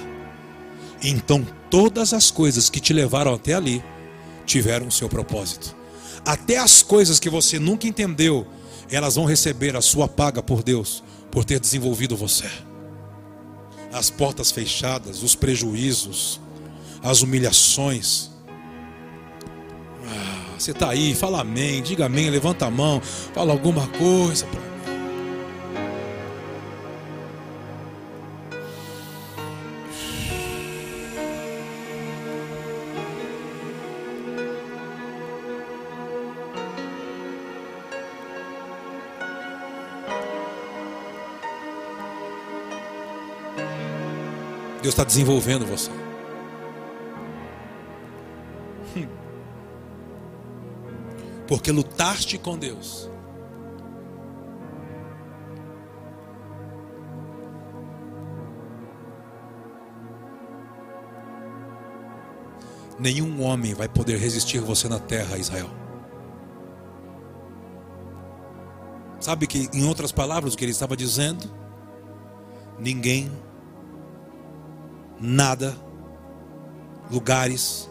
[1.03, 3.83] Então todas as coisas que te levaram até ali
[4.45, 5.77] tiveram o seu propósito.
[6.25, 8.47] Até as coisas que você nunca entendeu,
[8.91, 12.47] elas vão receber a sua paga por Deus, por ter desenvolvido você
[13.97, 16.41] as portas fechadas, os prejuízos,
[17.03, 18.31] as humilhações.
[20.05, 24.61] Ah, você está aí, fala amém, diga amém, levanta a mão, fala alguma coisa para
[44.87, 45.91] Deus está desenvolvendo você.
[51.49, 53.11] Porque lutaste com Deus.
[62.97, 65.69] Nenhum homem vai poder resistir você na terra, Israel.
[69.19, 71.51] Sabe que, em outras palavras, o que ele estava dizendo?
[72.79, 73.33] Ninguém
[75.21, 75.77] nada,
[77.11, 77.89] lugares,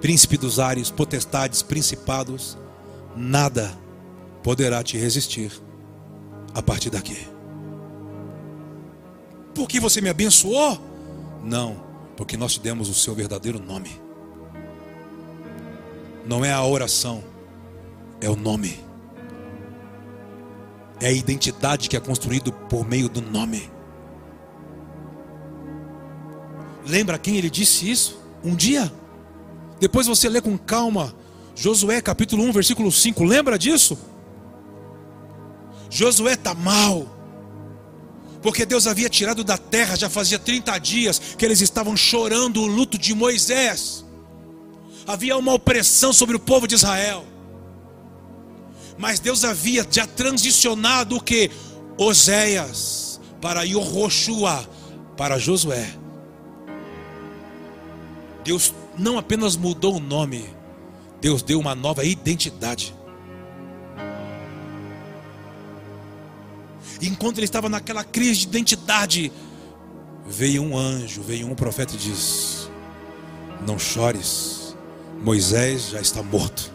[0.00, 2.56] príncipe dos ares, potestades, principados,
[3.16, 3.76] nada
[4.42, 5.52] poderá te resistir
[6.54, 7.26] a partir daqui.
[9.54, 10.78] Porque você me abençoou?
[11.44, 11.82] Não,
[12.16, 14.00] porque nós te demos o seu verdadeiro nome.
[16.24, 17.24] Não é a oração,
[18.20, 18.78] é o nome.
[21.00, 23.70] É a identidade que é construído por meio do nome.
[26.88, 28.18] Lembra quem ele disse isso?
[28.42, 28.90] Um dia.
[29.78, 31.14] Depois você lê com calma.
[31.54, 33.22] Josué capítulo 1, versículo 5.
[33.24, 33.98] Lembra disso?
[35.90, 37.06] Josué está mal.
[38.40, 42.66] Porque Deus havia tirado da terra, já fazia 30 dias que eles estavam chorando o
[42.66, 44.04] luto de Moisés.
[45.06, 47.24] Havia uma opressão sobre o povo de Israel.
[48.96, 51.50] Mas Deus havia já transicionado o que?
[51.98, 54.68] Oséias para Yoshua,
[55.16, 55.97] para Josué.
[58.48, 60.42] Deus não apenas mudou o nome,
[61.20, 62.94] Deus deu uma nova identidade.
[67.02, 69.30] enquanto ele estava naquela crise de identidade,
[70.26, 72.70] veio um anjo, veio um profeta e disse:
[73.66, 74.74] Não chores,
[75.22, 76.72] Moisés já está morto.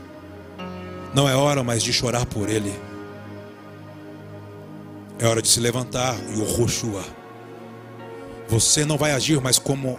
[1.11, 2.71] Não é hora mais de chorar por ele.
[5.17, 7.03] É hora de se levantar e o Roshua.
[8.47, 9.97] Você não vai agir mais como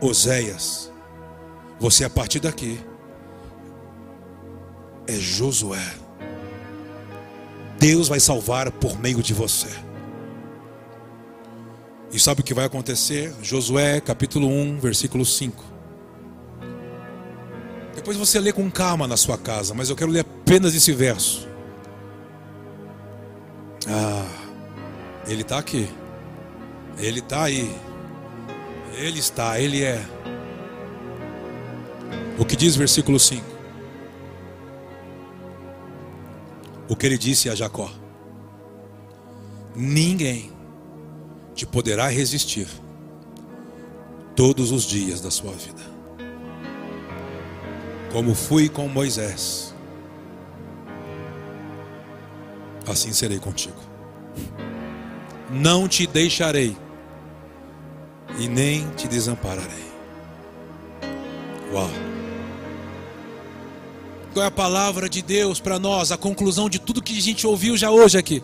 [0.00, 0.92] Oséias,
[1.78, 2.78] você a partir daqui
[5.06, 5.94] é Josué.
[7.78, 9.68] Deus vai salvar por meio de você.
[12.12, 13.34] E sabe o que vai acontecer?
[13.42, 15.64] Josué capítulo 1, versículo 5.
[17.94, 21.48] Depois você lê com calma na sua casa, mas eu quero ler apenas esse verso.
[23.88, 24.26] Ah,
[25.26, 25.88] ele está aqui.
[26.98, 27.85] Ele está aí.
[28.96, 30.02] Ele está, Ele é.
[32.38, 33.44] O que diz versículo 5?
[36.88, 37.90] O que ele disse a Jacó:
[39.74, 40.50] Ninguém
[41.54, 42.66] te poderá resistir
[44.34, 45.82] todos os dias da sua vida.
[48.12, 49.74] Como fui com Moisés,
[52.86, 53.76] assim serei contigo.
[55.50, 56.76] Não te deixarei
[58.38, 59.86] e nem te desampararei.
[61.72, 61.90] Uau!
[64.32, 67.46] Qual é a palavra de Deus para nós, a conclusão de tudo que a gente
[67.46, 68.42] ouviu já hoje aqui?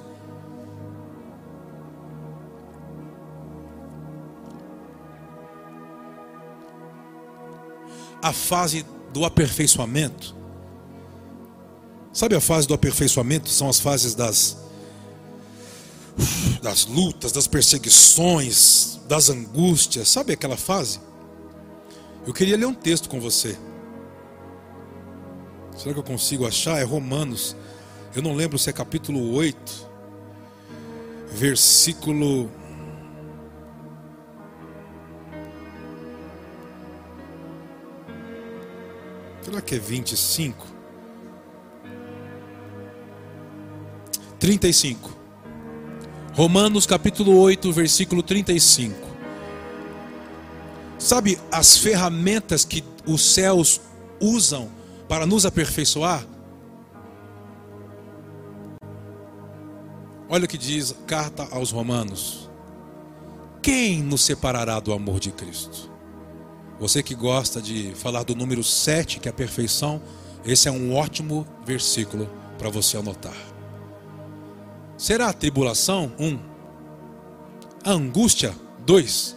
[8.23, 10.35] A fase do aperfeiçoamento.
[12.13, 13.51] Sabe a fase do aperfeiçoamento?
[13.51, 14.63] São as fases das
[16.63, 20.09] das lutas, das perseguições, das angústias.
[20.09, 20.99] Sabe aquela fase?
[22.27, 23.59] Eu queria ler um texto com você.
[25.77, 26.81] Será que eu consigo achar?
[26.81, 27.55] É Romanos.
[28.17, 29.87] Eu não lembro se é capítulo 8,
[31.31, 32.51] versículo
[39.43, 40.67] Será que é 25?
[44.39, 45.22] 35.
[46.35, 48.97] Romanos capítulo 8, versículo 35.
[50.99, 53.83] Sabe as ferramentas que os céus
[54.19, 54.71] usam
[55.07, 56.27] para nos aperfeiçoar?
[60.27, 62.49] Olha o que diz a carta aos Romanos.
[63.61, 65.91] Quem nos separará do amor de Cristo?
[66.81, 70.01] Você que gosta de falar do número 7, que é a perfeição,
[70.47, 72.27] esse é um ótimo versículo
[72.59, 73.52] para você anotar.
[75.03, 76.13] Será a tribulação?
[76.17, 76.39] Um.
[77.85, 78.55] A angústia?
[78.87, 79.37] Dois.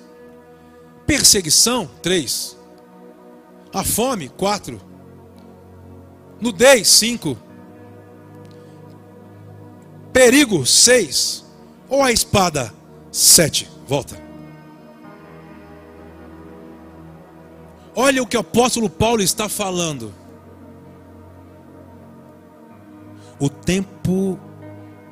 [1.07, 1.89] Perseguição?
[2.03, 2.55] Três.
[3.73, 4.29] A fome?
[4.29, 4.79] Quatro.
[6.39, 6.87] Nudez?
[6.87, 7.35] Cinco.
[10.13, 10.67] Perigo?
[10.67, 11.43] Seis.
[11.89, 12.71] Ou a espada?
[13.11, 13.67] Sete.
[13.87, 14.21] Volta.
[17.95, 20.13] Olha o que o apóstolo Paulo está falando.
[23.39, 24.39] O tempo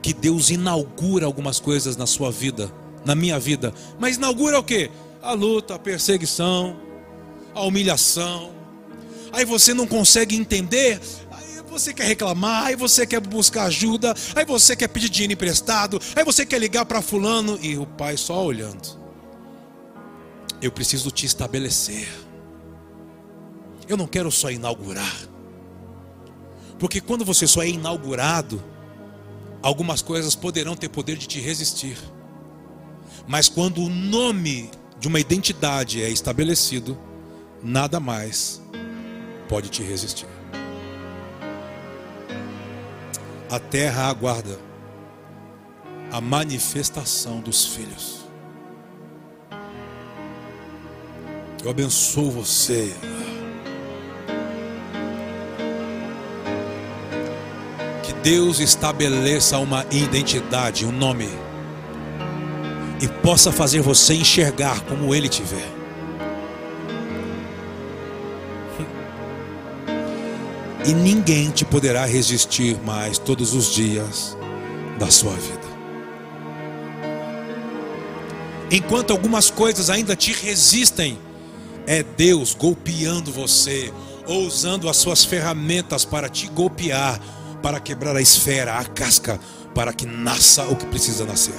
[0.03, 2.69] que Deus inaugura algumas coisas na sua vida,
[3.05, 3.73] na minha vida.
[3.97, 4.91] Mas inaugura o que?
[5.21, 6.77] A luta, a perseguição,
[7.55, 8.51] a humilhação.
[9.31, 10.99] Aí você não consegue entender,
[11.31, 15.99] aí você quer reclamar, aí você quer buscar ajuda, aí você quer pedir dinheiro emprestado,
[16.13, 19.01] aí você quer ligar para fulano e o pai só olhando.
[20.61, 22.07] Eu preciso te estabelecer.
[23.87, 25.15] Eu não quero só inaugurar.
[26.77, 28.61] Porque quando você só é inaugurado,
[29.63, 31.97] algumas coisas poderão ter poder de te resistir.
[33.25, 34.69] Mas quando o nome
[34.99, 36.97] de uma identidade é estabelecido,
[37.63, 38.61] nada mais
[39.47, 40.27] pode te resistir.
[43.49, 44.59] A terra aguarda
[46.11, 48.25] a manifestação dos filhos.
[51.63, 52.93] Eu abençoo você.
[58.23, 61.27] Deus estabeleça uma identidade, um nome,
[63.01, 65.65] e possa fazer você enxergar como Ele te vê.
[70.85, 74.37] E ninguém te poderá resistir mais todos os dias
[74.97, 75.73] da sua vida.
[78.71, 81.19] Enquanto algumas coisas ainda te resistem,
[81.85, 83.91] é Deus golpeando você,
[84.25, 87.19] ou usando as suas ferramentas para te golpear
[87.63, 89.39] para quebrar a esfera, a casca,
[89.73, 91.55] para que nasça o que precisa nascer.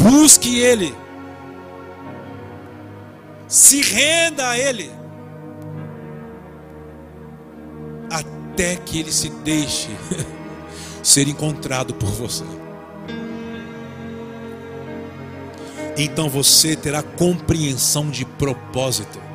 [0.00, 0.94] Busque Ele,
[3.46, 4.90] se renda a Ele,
[8.10, 9.90] até que Ele se deixe
[11.04, 12.44] ser encontrado por você.
[15.98, 19.27] Então você terá compreensão de propósito.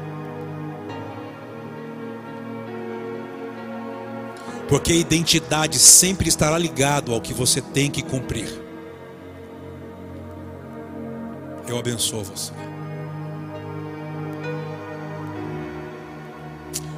[4.73, 8.49] Porque a identidade sempre estará ligado ao que você tem que cumprir.
[11.67, 12.51] Eu abençoo você.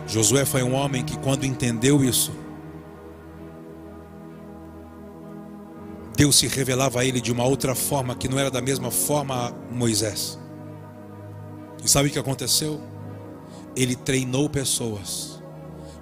[0.07, 2.31] Josué foi um homem que, quando entendeu isso,
[6.15, 9.49] Deus se revelava a ele de uma outra forma que não era da mesma forma
[9.49, 10.39] a Moisés.
[11.83, 12.79] E sabe o que aconteceu?
[13.75, 15.34] Ele treinou pessoas,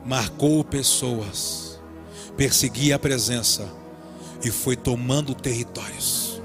[0.05, 1.73] marcou pessoas
[2.35, 3.67] perseguia a presença
[4.43, 6.41] e foi tomando territórios.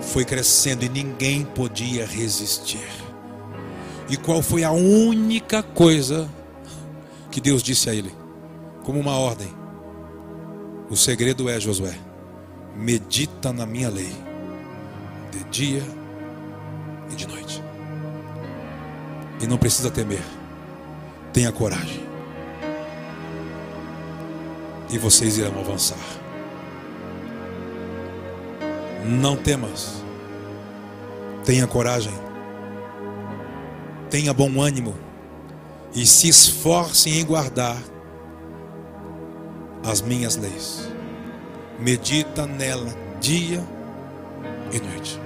[0.00, 2.88] Foi crescendo e ninguém podia resistir.
[4.08, 6.28] E qual foi a única coisa
[7.30, 8.14] que Deus disse a ele?
[8.84, 9.52] Como uma ordem.
[10.88, 11.98] O segredo é, Josué,
[12.76, 14.14] medita na minha lei,
[15.32, 15.82] de dia
[17.10, 17.60] e de noite.
[19.42, 20.22] E não precisa temer,
[21.36, 22.02] tenha coragem.
[24.88, 25.98] E vocês irão avançar.
[29.04, 30.02] Não temas.
[31.44, 32.14] Tenha coragem.
[34.08, 34.94] Tenha bom ânimo.
[35.94, 37.76] E se esforcem em guardar
[39.84, 40.88] as minhas leis.
[41.78, 42.88] Medita nela
[43.20, 43.62] dia
[44.72, 45.20] e noite.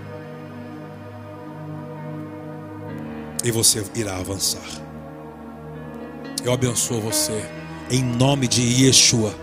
[3.45, 4.90] E você irá avançar.
[6.43, 7.45] Eu abençoo você
[7.91, 9.35] em nome de Yeshua.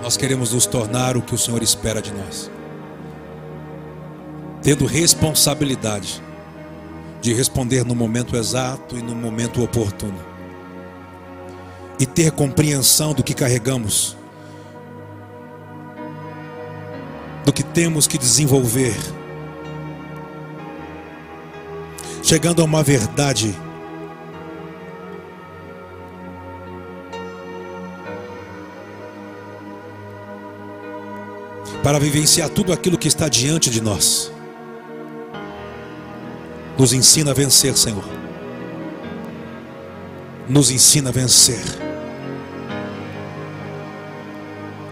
[0.00, 2.50] Nós queremos nos tornar o que o Senhor espera de nós,
[4.62, 6.22] tendo responsabilidade
[7.20, 10.20] de responder no momento exato e no momento oportuno,
[11.98, 14.16] e ter compreensão do que carregamos,
[17.44, 18.94] do que temos que desenvolver,
[22.24, 23.54] chegando a uma verdade
[31.82, 34.32] para vivenciar tudo aquilo que está diante de nós.
[36.78, 38.04] Nos ensina a vencer, Senhor.
[40.48, 41.62] Nos ensina a vencer.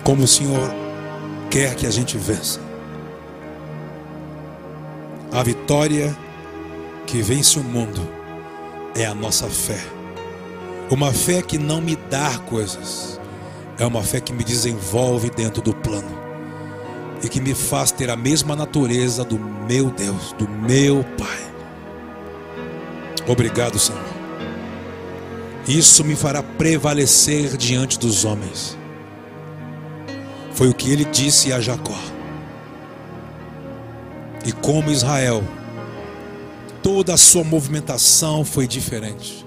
[0.05, 0.71] Como o Senhor
[1.51, 2.61] quer que a gente vença.
[5.33, 6.15] A vitória
[7.13, 8.01] que vence o mundo
[8.95, 9.79] é a nossa fé.
[10.91, 13.21] Uma fé que não me dá coisas,
[13.79, 16.09] é uma fé que me desenvolve dentro do plano
[17.23, 21.53] e que me faz ter a mesma natureza do meu Deus, do meu Pai.
[23.29, 24.01] Obrigado, Senhor.
[25.69, 28.75] Isso me fará prevalecer diante dos homens.
[30.55, 31.99] Foi o que ele disse a Jacó.
[34.47, 35.45] E como Israel,
[36.83, 39.47] toda a sua movimentação foi diferente.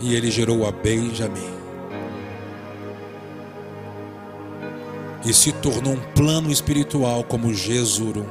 [0.00, 1.58] E ele gerou a Benjamim.
[5.24, 8.26] e se tornou um plano espiritual como Jesurum.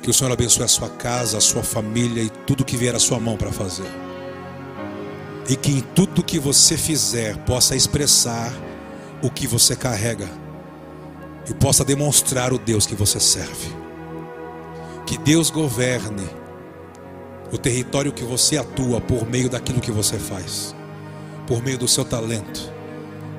[0.00, 2.98] Que o Senhor abençoe a sua casa, a sua família e tudo que vier à
[2.98, 3.90] sua mão para fazer.
[5.48, 8.52] E que em tudo que você fizer possa expressar
[9.22, 10.28] o que você carrega
[11.48, 13.68] e possa demonstrar o Deus que você serve.
[15.06, 16.28] Que Deus governe
[17.52, 20.74] o território que você atua por meio daquilo que você faz,
[21.46, 22.78] por meio do seu talento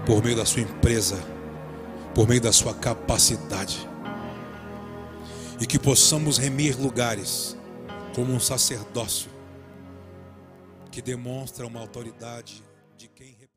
[0.09, 1.23] por meio da sua empresa,
[2.15, 3.87] por meio da sua capacidade.
[5.61, 7.55] E que possamos remir lugares
[8.15, 9.29] como um sacerdócio
[10.91, 12.63] que demonstra uma autoridade